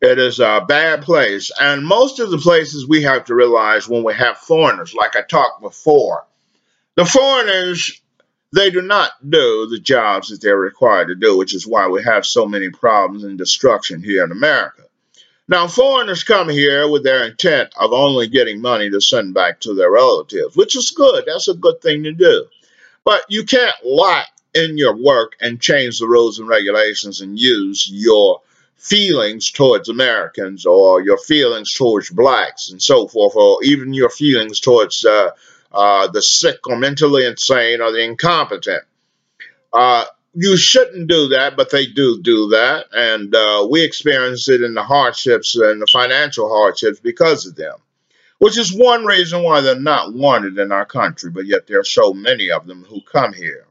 It 0.00 0.18
is 0.18 0.40
a 0.40 0.64
bad 0.66 1.02
place. 1.02 1.50
And 1.60 1.84
most 1.84 2.20
of 2.20 2.30
the 2.30 2.38
places 2.38 2.88
we 2.88 3.02
have 3.02 3.26
to 3.26 3.34
realize 3.34 3.88
when 3.88 4.02
we 4.02 4.14
have 4.14 4.38
foreigners, 4.38 4.94
like 4.94 5.14
I 5.14 5.22
talked 5.22 5.60
before, 5.60 6.26
the 6.96 7.04
foreigners, 7.04 8.00
they 8.52 8.70
do 8.70 8.82
not 8.82 9.12
do 9.28 9.66
the 9.66 9.78
jobs 9.78 10.28
that 10.28 10.40
they're 10.40 10.56
required 10.56 11.08
to 11.08 11.14
do, 11.14 11.36
which 11.36 11.54
is 11.54 11.66
why 11.66 11.88
we 11.88 12.02
have 12.02 12.26
so 12.26 12.46
many 12.46 12.70
problems 12.70 13.24
and 13.24 13.36
destruction 13.36 14.02
here 14.02 14.24
in 14.24 14.32
America. 14.32 14.82
Now, 15.46 15.66
foreigners 15.66 16.24
come 16.24 16.48
here 16.48 16.88
with 16.88 17.02
their 17.04 17.24
intent 17.24 17.72
of 17.76 17.92
only 17.92 18.28
getting 18.28 18.60
money 18.60 18.88
to 18.88 19.00
send 19.00 19.34
back 19.34 19.60
to 19.60 19.74
their 19.74 19.90
relatives, 19.90 20.56
which 20.56 20.76
is 20.76 20.92
good. 20.92 21.24
That's 21.26 21.48
a 21.48 21.54
good 21.54 21.80
thing 21.82 22.04
to 22.04 22.12
do. 22.12 22.46
But 23.04 23.24
you 23.28 23.44
can't 23.44 23.74
lie 23.84 24.26
in 24.54 24.78
your 24.78 24.96
work 24.96 25.36
and 25.40 25.60
change 25.60 25.98
the 25.98 26.06
rules 26.06 26.38
and 26.38 26.48
regulations 26.48 27.20
and 27.20 27.38
use 27.38 27.88
your 27.90 28.42
feelings 28.80 29.50
towards 29.50 29.90
Americans 29.90 30.64
or 30.64 31.02
your 31.02 31.18
feelings 31.18 31.74
towards 31.74 32.08
blacks 32.08 32.70
and 32.70 32.82
so 32.82 33.06
forth, 33.06 33.36
or 33.36 33.62
even 33.62 33.92
your 33.92 34.08
feelings 34.08 34.58
towards 34.58 35.04
uh, 35.04 35.30
uh, 35.70 36.08
the 36.08 36.22
sick 36.22 36.66
or 36.66 36.76
mentally 36.76 37.26
insane 37.26 37.82
or 37.82 37.92
the 37.92 38.02
incompetent. 38.02 38.82
Uh, 39.72 40.06
you 40.34 40.56
shouldn't 40.56 41.08
do 41.08 41.28
that, 41.28 41.56
but 41.56 41.70
they 41.70 41.86
do 41.86 42.22
do 42.22 42.48
that. 42.48 42.86
And 42.92 43.34
uh, 43.34 43.68
we 43.70 43.84
experience 43.84 44.48
it 44.48 44.62
in 44.62 44.72
the 44.72 44.82
hardships 44.82 45.56
and 45.56 45.82
the 45.82 45.86
financial 45.86 46.48
hardships 46.48 47.00
because 47.00 47.46
of 47.46 47.56
them, 47.56 47.76
which 48.38 48.56
is 48.56 48.74
one 48.74 49.04
reason 49.04 49.42
why 49.42 49.60
they're 49.60 49.78
not 49.78 50.14
wanted 50.14 50.58
in 50.58 50.72
our 50.72 50.86
country, 50.86 51.30
but 51.30 51.44
yet 51.44 51.66
there 51.66 51.80
are 51.80 51.84
so 51.84 52.14
many 52.14 52.50
of 52.50 52.66
them 52.66 52.84
who 52.84 53.02
come 53.02 53.34
here. 53.34 53.66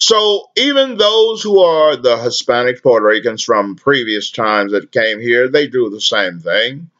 So 0.00 0.50
even 0.56 0.96
those 0.96 1.42
who 1.42 1.60
are 1.60 1.94
the 1.94 2.16
Hispanic 2.16 2.82
Puerto 2.82 3.04
Ricans 3.04 3.44
from 3.44 3.76
previous 3.76 4.30
times 4.30 4.72
that 4.72 4.90
came 4.90 5.20
here, 5.20 5.48
they 5.48 5.66
do 5.66 5.90
the 5.90 6.00
same 6.00 6.40
thing. 6.40 6.90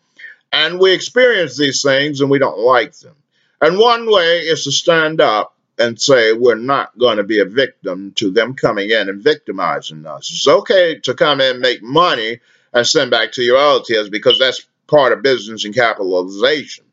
And 0.53 0.79
we 0.79 0.93
experience 0.93 1.57
these 1.57 1.83
things 1.83 2.21
and 2.21 2.31
we 2.31 2.39
don't 2.39 2.59
like 2.59 2.95
them. 2.99 3.15
And 3.61 3.79
one 3.79 4.11
way 4.11 4.41
is 4.41 4.65
to 4.65 4.73
stand 4.73 5.21
up 5.21 5.57
and 5.79 5.99
say 5.99 6.35
we're 6.35 6.57
not 6.57 6.97
going 6.99 7.17
to 7.17 7.25
be 7.25 7.41
a 7.41 7.47
victim 7.47 8.13
to 8.17 8.31
them 8.31 8.55
coming 8.55 8.91
in 8.91 9.09
and 9.09 9.23
victimizing 9.23 10.05
us. 10.05 10.31
It's 10.31 10.47
okay 10.47 10.99
to 11.01 11.15
come 11.15 11.41
in, 11.41 11.61
make 11.61 11.83
money, 11.83 12.41
and 12.73 12.87
send 12.87 13.11
back 13.11 13.33
to 13.33 13.43
your 13.43 13.57
relatives 13.57 14.11
because 14.11 14.39
that's 14.39 14.67
part 14.87 15.13
of 15.13 15.23
business 15.23 15.65
and 15.65 15.75
capitalization. 15.75 16.85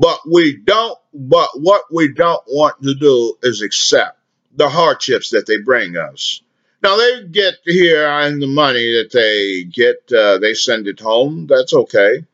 But 0.00 0.20
we 0.26 0.56
don't, 0.56 0.98
but 1.12 1.50
what 1.54 1.82
we 1.92 2.12
don't 2.12 2.42
want 2.48 2.82
to 2.82 2.94
do 2.94 3.36
is 3.42 3.60
accept 3.60 4.18
the 4.56 4.68
hardships 4.68 5.30
that 5.30 5.46
they 5.46 5.58
bring 5.58 5.96
us. 5.96 6.40
Now 6.82 6.96
they 6.96 7.24
get 7.24 7.56
here 7.66 8.08
and 8.08 8.40
the 8.40 8.46
money 8.46 8.92
that 8.94 9.12
they 9.12 9.64
get, 9.64 10.10
uh, 10.10 10.38
they 10.38 10.54
send 10.54 10.88
it 10.88 11.00
home. 11.00 11.46
That's 11.46 11.74
okay. 11.74 12.24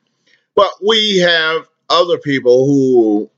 But 0.55 0.71
we 0.87 1.19
have 1.19 1.67
other 1.91 2.19
people 2.19 2.67
who 2.67 3.31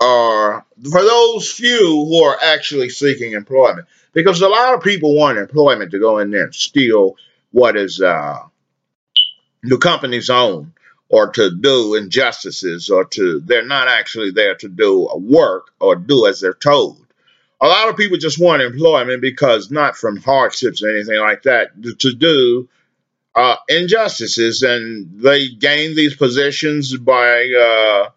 are 0.00 0.64
for 0.90 1.02
those 1.02 1.50
few 1.50 2.06
who 2.06 2.22
are 2.22 2.38
actually 2.42 2.90
seeking 2.90 3.32
employment, 3.32 3.86
because 4.12 4.40
a 4.40 4.48
lot 4.48 4.74
of 4.74 4.82
people 4.82 5.16
want 5.16 5.38
employment 5.38 5.90
to 5.90 5.98
go 5.98 6.18
in 6.18 6.30
there 6.30 6.44
and 6.44 6.54
steal 6.54 7.16
what 7.50 7.76
is 7.76 8.00
uh, 8.00 8.38
the 9.62 9.78
company's 9.78 10.30
own, 10.30 10.72
or 11.14 11.28
to 11.28 11.48
do 11.48 11.94
injustices, 11.94 12.90
or 12.90 13.04
to 13.04 13.38
they're 13.38 13.64
not 13.64 13.86
actually 13.86 14.32
there 14.32 14.56
to 14.56 14.68
do 14.68 15.08
work 15.14 15.70
or 15.78 15.94
do 15.94 16.26
as 16.26 16.40
they're 16.40 16.52
told. 16.54 17.06
A 17.60 17.68
lot 17.68 17.88
of 17.88 17.96
people 17.96 18.18
just 18.18 18.40
want 18.40 18.62
employment 18.62 19.22
because 19.22 19.70
not 19.70 19.96
from 19.96 20.16
hardships 20.16 20.82
or 20.82 20.90
anything 20.90 21.20
like 21.20 21.44
that 21.44 21.68
to 22.00 22.12
do 22.14 22.68
uh, 23.36 23.54
injustices, 23.68 24.62
and 24.62 25.22
they 25.22 25.50
gain 25.50 25.94
these 25.94 26.16
positions 26.16 26.98
by 26.98 27.48
uh, 27.68 28.10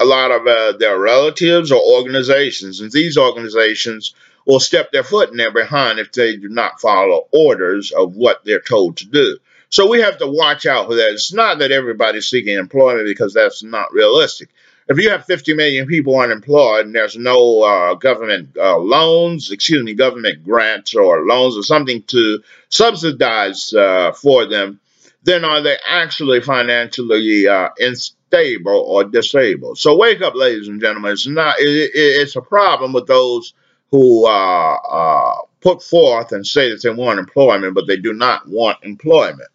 a 0.00 0.06
lot 0.06 0.30
of 0.30 0.46
uh, 0.46 0.72
their 0.78 0.98
relatives 0.98 1.70
or 1.70 1.82
organizations, 1.98 2.80
and 2.80 2.90
these 2.90 3.18
organizations 3.18 4.14
will 4.46 4.60
step 4.60 4.90
their 4.90 5.04
foot 5.04 5.30
in 5.30 5.36
their 5.36 5.52
behind 5.52 5.98
if 5.98 6.12
they 6.12 6.36
do 6.38 6.48
not 6.48 6.80
follow 6.80 7.28
orders 7.30 7.92
of 7.92 8.16
what 8.16 8.42
they're 8.46 8.58
told 8.58 8.96
to 8.96 9.06
do. 9.06 9.38
So 9.70 9.88
we 9.88 10.00
have 10.00 10.18
to 10.18 10.26
watch 10.26 10.66
out 10.66 10.86
for 10.86 10.94
that. 10.94 11.12
It's 11.12 11.32
not 11.32 11.58
that 11.58 11.72
everybody's 11.72 12.28
seeking 12.28 12.56
employment 12.56 13.06
because 13.06 13.34
that's 13.34 13.62
not 13.62 13.92
realistic. 13.92 14.48
If 14.88 14.98
you 14.98 15.10
have 15.10 15.26
50 15.26 15.52
million 15.52 15.86
people 15.86 16.18
unemployed 16.18 16.86
and 16.86 16.94
there's 16.94 17.16
no 17.16 17.62
uh, 17.62 17.94
government 17.94 18.56
uh, 18.56 18.78
loans, 18.78 19.50
excuse 19.50 19.84
me, 19.84 19.92
government 19.92 20.42
grants 20.44 20.94
or 20.94 21.26
loans 21.26 21.58
or 21.58 21.62
something 21.62 22.02
to 22.04 22.42
subsidize 22.70 23.74
uh, 23.74 24.12
for 24.12 24.46
them, 24.46 24.80
then 25.24 25.44
are 25.44 25.60
they 25.60 25.76
actually 25.86 26.40
financially 26.40 27.46
uh, 27.46 27.68
unstable 27.78 28.80
or 28.80 29.04
disabled? 29.04 29.76
So 29.76 29.98
wake 29.98 30.22
up, 30.22 30.34
ladies 30.34 30.68
and 30.68 30.80
gentlemen. 30.80 31.12
It's 31.12 31.26
not. 31.26 31.58
It, 31.58 31.68
it, 31.68 31.90
it's 31.94 32.36
a 32.36 32.40
problem 32.40 32.94
with 32.94 33.06
those 33.06 33.52
who 33.90 34.26
uh, 34.26 34.74
uh, 34.90 35.36
put 35.60 35.82
forth 35.82 36.32
and 36.32 36.46
say 36.46 36.70
that 36.70 36.80
they 36.82 36.90
want 36.90 37.18
employment, 37.18 37.74
but 37.74 37.86
they 37.86 37.98
do 37.98 38.14
not 38.14 38.48
want 38.48 38.78
employment. 38.82 39.50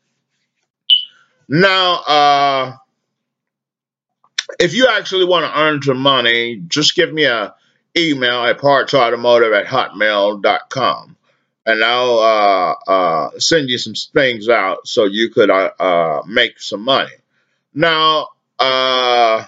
Now, 1.54 1.94
uh, 2.08 2.76
if 4.60 4.74
you 4.74 4.88
actually 4.88 5.26
want 5.26 5.46
to 5.46 5.60
earn 5.60 5.84
some 5.84 6.00
money, 6.00 6.64
just 6.68 6.96
give 6.96 7.14
me 7.14 7.26
a 7.26 7.54
email 7.96 8.44
at 8.46 8.58
partsautomotive 8.58 9.56
at 9.56 9.68
hotmail.com 9.68 11.16
and 11.68 11.84
I'll 11.84 12.18
uh, 12.18 12.92
uh, 12.92 13.40
send 13.40 13.70
you 13.70 13.78
some 13.78 13.94
things 13.94 14.50
out 14.50 14.88
so 14.88 15.06
you 15.06 15.30
could 15.30 15.52
uh, 15.52 15.70
uh 15.80 16.22
make 16.26 16.60
some 16.60 16.82
money. 16.82 17.12
Now, 17.76 18.30
uh, 18.58 19.46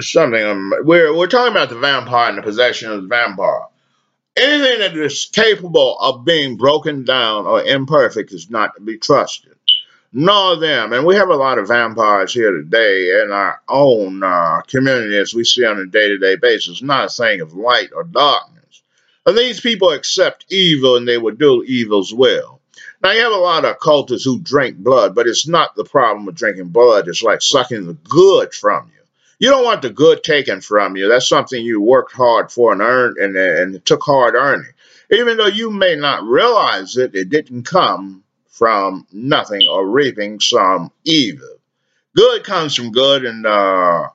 something 0.00 0.70
we're 0.84 1.12
we're 1.12 1.26
talking 1.26 1.50
about 1.50 1.70
the 1.70 1.78
vampire 1.78 2.28
and 2.28 2.38
the 2.38 2.42
possession 2.42 2.92
of 2.92 3.02
the 3.02 3.08
vampire. 3.08 3.62
Anything 4.36 4.78
that 4.78 4.96
is 4.96 5.28
capable 5.32 5.98
of 5.98 6.24
being 6.24 6.56
broken 6.56 7.04
down 7.04 7.46
or 7.46 7.64
imperfect 7.64 8.32
is 8.32 8.48
not 8.48 8.76
to 8.76 8.80
be 8.80 8.96
trusted. 8.96 9.56
Nor 10.12 10.56
them. 10.56 10.92
And 10.92 11.06
we 11.06 11.14
have 11.14 11.28
a 11.28 11.36
lot 11.36 11.58
of 11.58 11.68
vampires 11.68 12.34
here 12.34 12.50
today 12.50 13.22
in 13.22 13.30
our 13.30 13.60
own 13.68 14.22
uh, 14.22 14.62
community 14.66 15.16
as 15.16 15.32
we 15.32 15.44
see 15.44 15.64
on 15.64 15.78
a 15.78 15.86
day 15.86 16.08
to 16.08 16.18
day 16.18 16.36
basis. 16.36 16.82
Not 16.82 17.06
a 17.06 17.08
thing 17.08 17.40
of 17.40 17.54
light 17.54 17.90
or 17.94 18.04
darkness. 18.04 18.82
And 19.24 19.38
these 19.38 19.60
people 19.60 19.90
accept 19.90 20.46
evil 20.50 20.96
and 20.96 21.06
they 21.06 21.18
will 21.18 21.34
do 21.34 21.62
evil's 21.62 22.12
will. 22.12 22.60
Now, 23.02 23.12
you 23.12 23.20
have 23.20 23.32
a 23.32 23.36
lot 23.36 23.64
of 23.64 23.78
cultists 23.78 24.24
who 24.24 24.40
drink 24.40 24.76
blood, 24.76 25.14
but 25.14 25.26
it's 25.26 25.46
not 25.46 25.74
the 25.74 25.84
problem 25.84 26.26
with 26.26 26.34
drinking 26.34 26.68
blood. 26.68 27.08
It's 27.08 27.22
like 27.22 27.40
sucking 27.40 27.86
the 27.86 27.94
good 27.94 28.52
from 28.52 28.90
you. 28.94 29.02
You 29.38 29.50
don't 29.50 29.64
want 29.64 29.80
the 29.80 29.90
good 29.90 30.22
taken 30.22 30.60
from 30.60 30.96
you. 30.96 31.08
That's 31.08 31.28
something 31.28 31.62
you 31.64 31.80
worked 31.80 32.12
hard 32.12 32.52
for 32.52 32.72
and 32.72 32.82
earned 32.82 33.16
and, 33.16 33.36
and 33.36 33.84
took 33.86 34.02
hard 34.02 34.34
earning. 34.34 34.72
Even 35.10 35.38
though 35.38 35.46
you 35.46 35.70
may 35.70 35.94
not 35.94 36.24
realize 36.24 36.96
it, 36.98 37.14
it 37.14 37.30
didn't 37.30 37.62
come 37.62 38.22
from 38.60 39.06
nothing 39.10 39.66
or 39.66 39.88
reaping 39.88 40.38
some 40.38 40.92
evil. 41.04 41.56
Good 42.14 42.44
comes 42.44 42.76
from 42.76 42.92
good, 42.92 43.24
and 43.24 43.46
uh, 43.46 44.10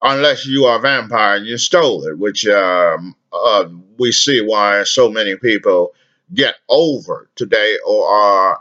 unless 0.00 0.46
you 0.46 0.64
are 0.64 0.78
a 0.78 0.80
vampire 0.80 1.36
and 1.36 1.44
you 1.46 1.58
stole 1.58 2.06
it, 2.06 2.18
which 2.18 2.46
um, 2.46 3.14
uh, 3.30 3.68
we 3.98 4.10
see 4.10 4.40
why 4.40 4.84
so 4.84 5.10
many 5.10 5.36
people 5.36 5.92
get 6.32 6.54
over 6.66 7.28
today 7.36 7.76
or 7.86 8.08
are 8.08 8.60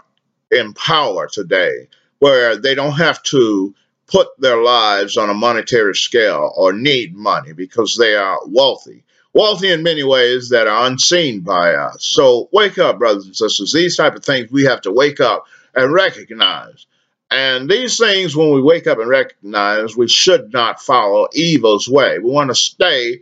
in 0.51 0.73
power 0.73 1.29
today, 1.31 1.87
where 2.17 2.57
they 2.57 2.75
don't 2.75 2.97
have 2.97 3.23
to 3.23 3.73
put 4.07 4.27
their 4.39 4.61
lives 4.61 5.15
on 5.15 5.29
a 5.29 5.33
monetary 5.33 5.95
scale 5.95 6.51
or 6.57 6.73
need 6.73 7.15
money 7.15 7.53
because 7.53 7.95
they 7.95 8.13
are 8.13 8.41
wealthy. 8.45 9.05
Wealthy 9.33 9.71
in 9.71 9.83
many 9.83 10.03
ways 10.03 10.49
that 10.49 10.67
are 10.67 10.87
unseen 10.87 11.41
by 11.41 11.75
us. 11.75 12.03
So 12.03 12.49
wake 12.51 12.77
up, 12.77 12.97
brothers 12.97 13.25
and 13.25 13.35
sisters. 13.35 13.71
These 13.71 13.95
type 13.95 14.15
of 14.15 14.25
things 14.25 14.51
we 14.51 14.63
have 14.63 14.81
to 14.81 14.91
wake 14.91 15.19
up 15.19 15.45
and 15.75 15.93
recognize. 15.93 16.87
And 17.31 17.69
these 17.69 17.97
things, 17.97 18.35
when 18.35 18.51
we 18.51 18.61
wake 18.61 18.87
up 18.87 18.97
and 18.97 19.07
recognize, 19.07 19.95
we 19.95 20.07
should 20.07 20.51
not 20.51 20.81
follow 20.81 21.27
evil's 21.33 21.87
way. 21.87 22.17
We 22.17 22.31
want 22.31 22.49
to 22.49 22.55
stay 22.55 23.21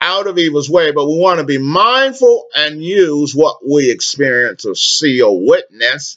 out 0.00 0.26
of 0.26 0.38
evil's 0.38 0.70
way, 0.70 0.92
but 0.92 1.06
we 1.06 1.18
want 1.18 1.40
to 1.40 1.44
be 1.44 1.58
mindful 1.58 2.46
and 2.54 2.82
use 2.82 3.34
what 3.34 3.58
we 3.66 3.90
experience 3.90 4.64
or 4.64 4.74
see 4.74 5.20
or 5.20 5.38
witness 5.38 6.16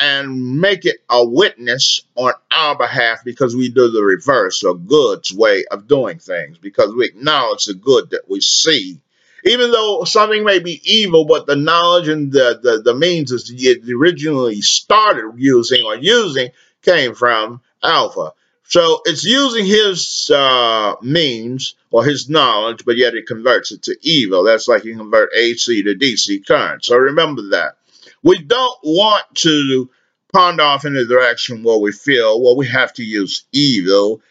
and 0.00 0.58
make 0.58 0.86
it 0.86 0.96
a 1.10 1.24
witness 1.24 2.00
on 2.14 2.32
our 2.50 2.76
behalf 2.76 3.22
because 3.22 3.54
we 3.54 3.68
do 3.68 3.90
the 3.90 4.02
reverse 4.02 4.64
or 4.64 4.74
good's 4.74 5.32
way 5.32 5.64
of 5.70 5.86
doing 5.86 6.18
things 6.18 6.56
because 6.56 6.94
we 6.94 7.04
acknowledge 7.04 7.66
the 7.66 7.74
good 7.74 8.10
that 8.10 8.28
we 8.28 8.40
see. 8.40 8.98
Even 9.44 9.70
though 9.70 10.04
something 10.04 10.42
may 10.42 10.58
be 10.58 10.80
evil, 10.84 11.26
but 11.26 11.46
the 11.46 11.56
knowledge 11.56 12.08
and 12.08 12.32
the, 12.32 12.58
the, 12.62 12.82
the 12.82 12.94
means 12.94 13.30
that 13.30 13.50
it 13.50 13.90
originally 13.90 14.62
started 14.62 15.32
using 15.36 15.84
or 15.84 15.96
using 15.96 16.50
came 16.82 17.14
from 17.14 17.60
Alpha. 17.82 18.32
So 18.64 19.02
it's 19.04 19.24
using 19.24 19.66
his 19.66 20.30
uh, 20.32 20.94
means 21.02 21.74
or 21.90 22.04
his 22.04 22.30
knowledge, 22.30 22.84
but 22.84 22.96
yet 22.96 23.14
it 23.14 23.26
converts 23.26 23.72
it 23.72 23.82
to 23.82 23.96
evil. 24.00 24.44
That's 24.44 24.68
like 24.68 24.84
you 24.84 24.96
convert 24.96 25.34
AC 25.34 25.82
to 25.82 25.94
DC 25.94 26.46
current. 26.46 26.84
So 26.84 26.96
remember 26.96 27.42
that. 27.50 27.76
We 28.22 28.38
don't 28.38 28.78
want 28.82 29.24
to 29.36 29.90
pond 30.32 30.60
off 30.60 30.84
in 30.84 30.94
the 30.94 31.04
direction 31.04 31.62
where 31.62 31.78
we 31.78 31.92
feel, 31.92 32.40
well, 32.42 32.56
we 32.56 32.66
have 32.68 32.92
to 32.94 33.04
use 33.04 33.44
evil 33.52 34.22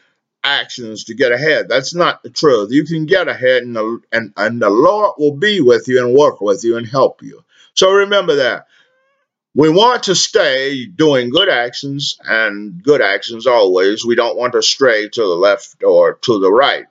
actions 0.43 1.05
to 1.05 1.13
get 1.13 1.31
ahead. 1.31 1.67
That's 1.67 1.93
not 1.93 2.23
the 2.23 2.29
truth. 2.29 2.71
You 2.71 2.85
can 2.85 3.05
get 3.05 3.27
ahead, 3.27 3.63
and 3.63 3.75
the, 3.75 3.99
and, 4.11 4.33
and 4.37 4.61
the 4.61 4.69
Lord 4.69 5.15
will 5.17 5.35
be 5.35 5.61
with 5.61 5.87
you 5.87 6.05
and 6.05 6.17
work 6.17 6.39
with 6.39 6.63
you 6.63 6.77
and 6.77 6.87
help 6.87 7.21
you. 7.21 7.43
So 7.73 7.91
remember 7.91 8.35
that. 8.37 8.67
We 9.55 9.69
want 9.69 10.03
to 10.03 10.15
stay 10.15 10.85
doing 10.85 11.31
good 11.31 11.49
actions 11.49 12.17
and 12.23 12.81
good 12.81 13.01
actions 13.01 13.47
always. 13.47 14.05
We 14.05 14.15
don't 14.15 14.37
want 14.37 14.53
to 14.53 14.61
stray 14.61 15.09
to 15.09 15.21
the 15.21 15.35
left 15.35 15.83
or 15.83 16.13
to 16.13 16.39
the 16.39 16.51
right. 16.51 16.85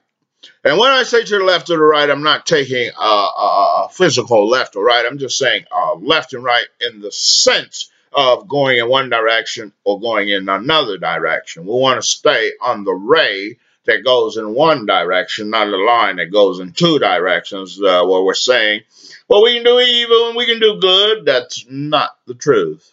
And 0.63 0.77
when 0.77 0.91
I 0.91 1.03
say 1.03 1.23
to 1.23 1.37
the 1.37 1.43
left 1.43 1.69
or 1.69 1.77
the 1.77 1.83
right, 1.83 2.09
I'm 2.09 2.23
not 2.23 2.45
taking 2.45 2.89
a, 2.89 3.03
a, 3.03 3.89
physical 3.91 4.47
left 4.47 4.75
or 4.75 4.83
right. 4.83 5.05
I'm 5.05 5.17
just 5.17 5.37
saying 5.37 5.65
uh, 5.71 5.95
left 5.95 6.33
and 6.33 6.43
right 6.43 6.67
in 6.81 6.99
the 7.01 7.11
sense 7.11 7.89
of 8.11 8.47
going 8.47 8.77
in 8.77 8.89
one 8.89 9.09
direction 9.09 9.71
or 9.83 9.99
going 9.99 10.29
in 10.29 10.49
another 10.49 10.97
direction. 10.97 11.65
We 11.65 11.71
want 11.71 12.01
to 12.01 12.07
stay 12.07 12.51
on 12.61 12.83
the 12.83 12.93
ray 12.93 13.57
that 13.85 14.03
goes 14.03 14.37
in 14.37 14.53
one 14.53 14.85
direction, 14.85 15.49
not 15.49 15.67
a 15.67 15.77
line 15.77 16.17
that 16.17 16.31
goes 16.31 16.59
in 16.59 16.73
two 16.73 16.99
directions, 16.99 17.81
uh, 17.81 18.03
where 18.05 18.21
we're 18.21 18.33
saying 18.33 18.81
well, 19.29 19.43
we 19.43 19.53
can 19.53 19.63
do 19.63 19.79
evil 19.79 20.27
and 20.27 20.35
we 20.35 20.47
can 20.47 20.59
do 20.59 20.79
good. 20.79 21.25
That's 21.25 21.65
not 21.69 22.17
the 22.25 22.33
truth. 22.33 22.91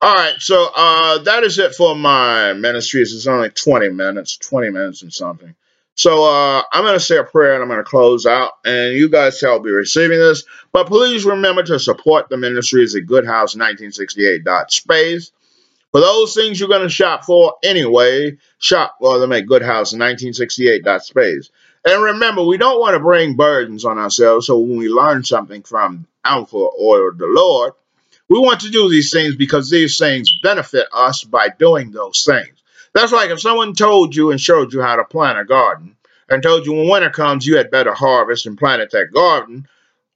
All 0.00 0.14
right, 0.14 0.34
so 0.38 0.68
uh, 0.74 1.18
that 1.24 1.44
is 1.44 1.58
it 1.58 1.74
for 1.74 1.94
my 1.94 2.54
ministries. 2.54 3.14
It's 3.14 3.26
only 3.26 3.50
20 3.50 3.90
minutes, 3.90 4.36
20 4.38 4.70
minutes 4.70 5.02
and 5.02 5.12
something. 5.12 5.54
So 5.94 6.24
uh, 6.24 6.62
I'm 6.72 6.84
going 6.84 6.94
to 6.94 7.00
say 7.00 7.18
a 7.18 7.24
prayer 7.24 7.52
and 7.54 7.62
I'm 7.62 7.68
going 7.68 7.80
to 7.80 7.84
close 7.84 8.24
out, 8.26 8.52
and 8.64 8.94
you 8.94 9.10
guys 9.10 9.38
shall 9.38 9.60
be 9.60 9.70
receiving 9.70 10.18
this. 10.18 10.44
But 10.72 10.86
please 10.86 11.24
remember 11.24 11.62
to 11.64 11.78
support 11.78 12.28
the 12.30 12.38
ministries 12.38 12.96
at 12.96 13.02
goodhouse1968.space. 13.04 15.32
For 15.92 16.00
those 16.00 16.34
things 16.34 16.58
you're 16.58 16.70
going 16.70 16.82
to 16.82 16.88
shop 16.88 17.24
for 17.24 17.54
anyway, 17.62 18.38
shop, 18.58 18.96
well, 19.00 19.20
they 19.20 19.26
make 19.26 19.46
goodhouse1968.space. 19.46 21.50
And 21.84 22.02
remember, 22.02 22.42
we 22.44 22.56
don't 22.56 22.80
want 22.80 22.94
to 22.94 23.00
bring 23.00 23.36
burdens 23.36 23.84
on 23.84 23.98
ourselves. 23.98 24.46
So 24.46 24.58
when 24.58 24.78
we 24.78 24.88
learn 24.88 25.22
something 25.24 25.62
from 25.62 26.06
Alpha 26.24 26.56
or 26.56 27.12
the 27.12 27.26
Lord, 27.26 27.74
we 28.28 28.38
want 28.38 28.60
to 28.60 28.70
do 28.70 28.88
these 28.88 29.12
things 29.12 29.34
because 29.36 29.68
these 29.68 29.98
things 29.98 30.30
benefit 30.42 30.86
us 30.94 31.24
by 31.24 31.48
doing 31.58 31.90
those 31.90 32.24
things. 32.24 32.61
That's 32.94 33.12
like 33.12 33.30
if 33.30 33.40
someone 33.40 33.74
told 33.74 34.14
you 34.14 34.30
and 34.30 34.40
showed 34.40 34.72
you 34.72 34.82
how 34.82 34.96
to 34.96 35.04
plant 35.04 35.38
a 35.38 35.44
garden 35.44 35.96
and 36.28 36.42
told 36.42 36.66
you 36.66 36.72
when 36.72 36.88
winter 36.88 37.10
comes 37.10 37.46
you 37.46 37.56
had 37.56 37.70
better 37.70 37.94
harvest 37.94 38.46
and 38.46 38.58
plant 38.58 38.82
it 38.82 38.90
that 38.90 39.12
garden 39.12 39.66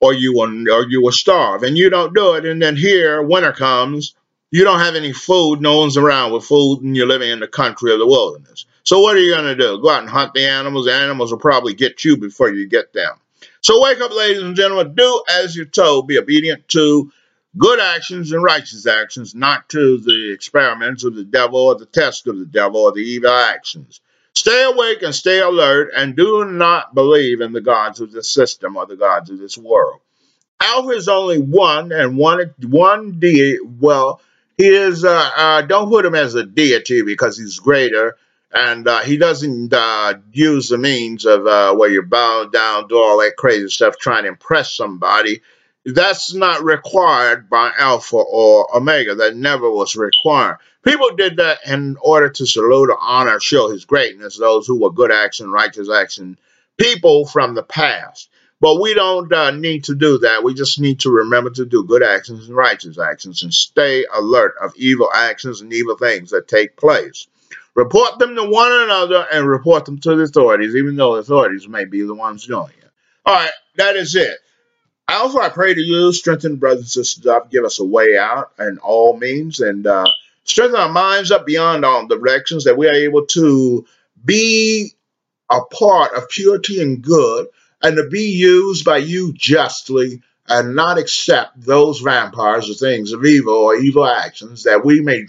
or 0.00 0.12
you 0.12 0.34
will 0.34 0.68
or 0.70 0.86
you 0.88 1.02
will 1.02 1.12
starve 1.12 1.62
and 1.62 1.76
you 1.76 1.90
don't 1.90 2.14
do 2.14 2.34
it 2.34 2.44
and 2.44 2.60
then 2.60 2.76
here 2.76 3.22
winter 3.22 3.52
comes 3.52 4.14
you 4.50 4.62
don't 4.62 4.80
have 4.80 4.94
any 4.94 5.12
food 5.12 5.60
no 5.60 5.78
one's 5.78 5.96
around 5.96 6.32
with 6.32 6.44
food 6.44 6.80
and 6.82 6.96
you're 6.96 7.06
living 7.06 7.30
in 7.30 7.40
the 7.40 7.48
country 7.48 7.92
of 7.92 7.98
the 7.98 8.06
wilderness 8.06 8.66
so 8.86 9.00
what 9.00 9.16
are 9.16 9.20
you 9.20 9.34
going 9.34 9.44
to 9.46 9.56
do? 9.56 9.82
Go 9.82 9.90
out 9.90 10.02
and 10.02 10.08
hunt 10.08 10.32
the 10.32 10.48
animals. 10.48 10.86
The 10.86 10.94
animals 10.94 11.32
will 11.32 11.40
probably 11.40 11.74
get 11.74 12.04
you 12.04 12.16
before 12.16 12.50
you 12.50 12.68
get 12.68 12.92
them. 12.92 13.14
So 13.60 13.82
wake 13.82 14.00
up, 14.00 14.14
ladies 14.14 14.40
and 14.40 14.54
gentlemen. 14.54 14.94
Do 14.94 15.24
as 15.28 15.56
you're 15.56 15.64
told. 15.64 16.06
Be 16.06 16.18
obedient 16.18 16.68
to 16.68 17.12
good 17.56 17.80
actions 17.80 18.32
and 18.32 18.42
righteous 18.42 18.86
actions, 18.86 19.34
not 19.34 19.68
to 19.70 19.98
the 19.98 20.32
experiments 20.32 21.04
of 21.04 21.14
the 21.14 21.24
devil 21.24 21.60
or 21.60 21.74
the 21.74 21.86
test 21.86 22.26
of 22.26 22.38
the 22.38 22.46
devil 22.46 22.82
or 22.82 22.92
the 22.92 23.00
evil 23.00 23.30
actions. 23.30 24.00
Stay 24.34 24.64
awake 24.64 25.02
and 25.02 25.14
stay 25.14 25.40
alert 25.40 25.90
and 25.96 26.14
do 26.14 26.44
not 26.44 26.94
believe 26.94 27.40
in 27.40 27.52
the 27.52 27.60
gods 27.60 28.00
of 28.00 28.12
this 28.12 28.32
system 28.32 28.76
or 28.76 28.86
the 28.86 28.96
gods 28.96 29.30
of 29.30 29.38
this 29.38 29.56
world. 29.56 30.00
Alpha 30.60 30.90
is 30.90 31.08
only 31.08 31.38
one 31.38 31.92
and 31.92 32.16
one 32.16 32.54
one 32.62 33.18
deity. 33.18 33.58
Well, 33.62 34.20
he 34.56 34.68
is. 34.68 35.04
Uh, 35.04 35.30
uh, 35.36 35.62
don't 35.62 35.90
put 35.90 36.06
him 36.06 36.14
as 36.14 36.34
a 36.34 36.44
deity 36.44 37.02
because 37.02 37.38
he's 37.38 37.58
greater 37.58 38.16
and 38.52 38.88
uh, 38.88 39.00
he 39.00 39.18
doesn't 39.18 39.72
uh, 39.72 40.14
use 40.32 40.68
the 40.68 40.78
means 40.78 41.26
of 41.26 41.46
uh, 41.46 41.74
where 41.74 41.90
you 41.90 42.02
bow 42.02 42.48
down, 42.50 42.88
do 42.88 42.96
all 42.96 43.18
that 43.18 43.36
crazy 43.36 43.68
stuff, 43.68 43.98
trying 43.98 44.22
to 44.22 44.28
impress 44.30 44.74
somebody. 44.74 45.42
That's 45.86 46.34
not 46.34 46.64
required 46.64 47.48
by 47.48 47.70
Alpha 47.78 48.16
or 48.16 48.76
Omega. 48.76 49.14
That 49.14 49.36
never 49.36 49.70
was 49.70 49.94
required. 49.94 50.58
People 50.82 51.14
did 51.14 51.36
that 51.36 51.58
in 51.64 51.96
order 52.00 52.28
to 52.28 52.46
salute 52.46 52.90
or 52.90 52.98
honor, 53.00 53.38
show 53.38 53.70
his 53.70 53.84
greatness, 53.84 54.36
those 54.36 54.66
who 54.66 54.80
were 54.80 54.90
good 54.90 55.12
action, 55.12 55.50
righteous 55.50 55.88
action 55.88 56.38
people 56.76 57.24
from 57.24 57.54
the 57.54 57.62
past. 57.62 58.28
But 58.60 58.80
we 58.80 58.94
don't 58.94 59.32
uh, 59.32 59.52
need 59.52 59.84
to 59.84 59.94
do 59.94 60.18
that. 60.18 60.42
We 60.42 60.54
just 60.54 60.80
need 60.80 61.00
to 61.00 61.10
remember 61.10 61.50
to 61.50 61.64
do 61.64 61.84
good 61.84 62.02
actions 62.02 62.48
and 62.48 62.56
righteous 62.56 62.98
actions 62.98 63.44
and 63.44 63.54
stay 63.54 64.06
alert 64.12 64.54
of 64.60 64.72
evil 64.76 65.08
actions 65.14 65.60
and 65.60 65.72
evil 65.72 65.96
things 65.96 66.30
that 66.30 66.48
take 66.48 66.76
place. 66.76 67.28
Report 67.76 68.18
them 68.18 68.34
to 68.34 68.44
one 68.44 68.72
another 68.72 69.24
and 69.30 69.46
report 69.46 69.84
them 69.84 69.98
to 69.98 70.16
the 70.16 70.22
authorities, 70.22 70.74
even 70.74 70.96
though 70.96 71.14
the 71.14 71.20
authorities 71.20 71.68
may 71.68 71.84
be 71.84 72.02
the 72.02 72.14
ones 72.14 72.46
doing 72.46 72.72
it. 72.82 72.90
All 73.24 73.34
right, 73.34 73.50
that 73.76 73.94
is 73.94 74.16
it. 74.16 74.38
Also, 75.16 75.38
I 75.38 75.48
pray 75.48 75.74
to 75.74 75.80
you, 75.80 76.12
strengthen 76.12 76.56
brothers 76.56 76.96
and 76.96 77.06
sisters 77.06 77.26
up, 77.26 77.50
give 77.50 77.64
us 77.64 77.78
a 77.78 77.84
way 77.84 78.18
out 78.18 78.52
in 78.58 78.78
all 78.78 79.16
means, 79.16 79.60
and 79.60 79.86
uh, 79.86 80.06
strengthen 80.44 80.78
our 80.78 80.88
minds 80.88 81.30
up 81.30 81.46
beyond 81.46 81.84
all 81.84 82.06
directions 82.06 82.64
that 82.64 82.76
we 82.76 82.86
are 82.86 82.94
able 82.94 83.26
to 83.26 83.86
be 84.24 84.92
a 85.50 85.60
part 85.60 86.14
of 86.14 86.28
purity 86.28 86.82
and 86.82 87.02
good 87.02 87.46
and 87.82 87.96
to 87.96 88.08
be 88.08 88.30
used 88.32 88.84
by 88.84 88.98
you 88.98 89.32
justly 89.32 90.22
and 90.48 90.76
not 90.76 90.98
accept 90.98 91.60
those 91.60 92.00
vampires 92.00 92.70
or 92.70 92.74
things 92.74 93.12
of 93.12 93.24
evil 93.24 93.54
or 93.54 93.76
evil 93.76 94.06
actions 94.06 94.64
that 94.64 94.84
we 94.84 95.00
may 95.00 95.26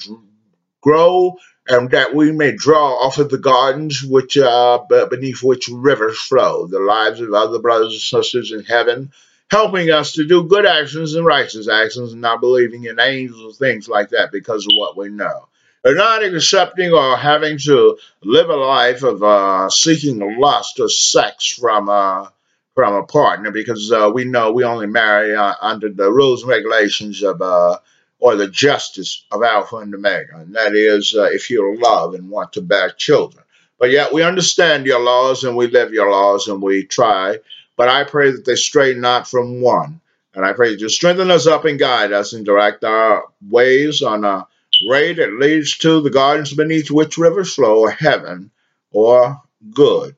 grow 0.82 1.38
and 1.68 1.92
that 1.92 2.16
we 2.16 2.32
may 2.32 2.52
draw 2.56 3.06
off 3.06 3.18
of 3.18 3.30
the 3.30 3.38
gardens 3.38 4.04
which 4.04 4.38
uh, 4.38 4.80
beneath 5.10 5.44
which 5.44 5.68
rivers 5.68 6.18
flow, 6.18 6.68
the 6.68 6.80
lives 6.80 7.20
of 7.20 7.34
other 7.34 7.60
brothers 7.60 7.94
and 7.94 8.02
sisters 8.02 8.52
in 8.52 8.64
heaven, 8.64 9.12
helping 9.50 9.90
us 9.90 10.14
to 10.14 10.26
do 10.26 10.44
good 10.44 10.66
actions 10.66 11.16
and 11.16 11.26
righteous 11.26 11.70
actions, 11.70 12.14
and 12.14 12.22
not 12.22 12.42
believing 12.42 12.84
in 12.84 13.00
angels, 13.00 13.42
and 13.44 13.56
things 13.56 13.88
like 13.88 14.10
that, 14.10 14.32
because 14.32 14.66
of 14.66 14.72
what 14.76 14.98
we 14.98 15.10
know. 15.10 15.48
They're 15.84 15.96
not 15.96 16.24
accepting 16.24 16.92
or 16.92 17.16
having 17.16 17.58
to 17.60 17.98
live 18.24 18.50
a 18.50 18.56
life 18.56 19.04
of 19.04 19.24
uh, 19.24 19.70
seeking 19.70 20.40
lust 20.40 20.80
or 20.80 20.90
sex 20.90 21.48
from 21.48 21.88
uh, 21.88 22.28
from 22.76 22.94
a 22.94 23.04
partner, 23.04 23.52
because 23.52 23.92
uh, 23.92 24.12
we 24.14 24.26
know 24.26 24.52
we 24.52 24.64
only 24.64 24.88
marry 24.88 25.36
uh, 25.36 25.54
under 25.62 25.90
the 25.90 26.12
rules 26.12 26.44
and 26.44 26.50
regulations 26.50 27.24
of 27.24 27.42
uh, 27.42 27.78
or 28.20 28.36
the 28.36 28.48
justice 28.48 29.26
of 29.32 29.44
Alpha 29.44 29.78
and 29.78 29.94
Omega, 29.96 30.38
and 30.38 30.56
that 30.56 30.76
is 30.76 31.16
uh, 31.16 31.24
if 31.32 31.50
you 31.50 31.78
love 31.80 32.16
and 32.16 32.30
want 32.30 32.54
to 32.54 32.62
bear 32.62 32.90
children. 32.90 33.44
But 33.80 33.92
yet 33.92 34.12
we 34.12 34.24
understand 34.24 34.88
your 34.88 35.00
laws 35.00 35.44
and 35.44 35.56
we 35.56 35.68
live 35.68 35.94
your 35.94 36.10
laws 36.12 36.48
and 36.48 36.62
we 36.62 36.84
try. 36.84 37.38
But 37.78 37.90
I 37.90 38.04
pray 38.06 38.32
that 38.32 38.46
they 38.46 38.56
stray 38.56 38.96
not 38.96 39.28
from 39.30 39.62
one. 39.62 40.02
And 40.36 40.46
I 40.46 40.54
pray 40.54 40.72
that 40.72 40.82
you 40.82 40.90
strengthen 40.90 41.32
us 41.32 41.48
up 41.48 41.66
and 41.66 41.80
guide 41.80 42.12
us 42.14 42.34
and 42.34 42.46
direct 42.46 42.84
our 42.86 43.26
ways 43.50 44.04
on 44.04 44.26
a 44.26 44.48
way 44.84 45.14
that 45.14 45.34
leads 45.40 45.78
to 45.80 46.02
the 46.02 46.12
gardens 46.12 46.54
beneath 46.54 46.92
which 46.92 47.18
rivers 47.18 47.56
flow, 47.56 47.82
or 47.82 47.92
heaven, 47.92 48.52
or 48.92 49.42
good. 49.74 50.16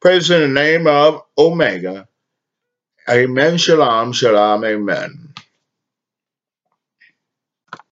Praise 0.00 0.30
in 0.30 0.40
the 0.40 0.48
name 0.48 0.86
of 0.88 1.22
Omega. 1.38 2.08
Amen. 3.08 3.58
Shalom. 3.58 4.12
Shalom. 4.12 4.64
Amen. 4.64 5.29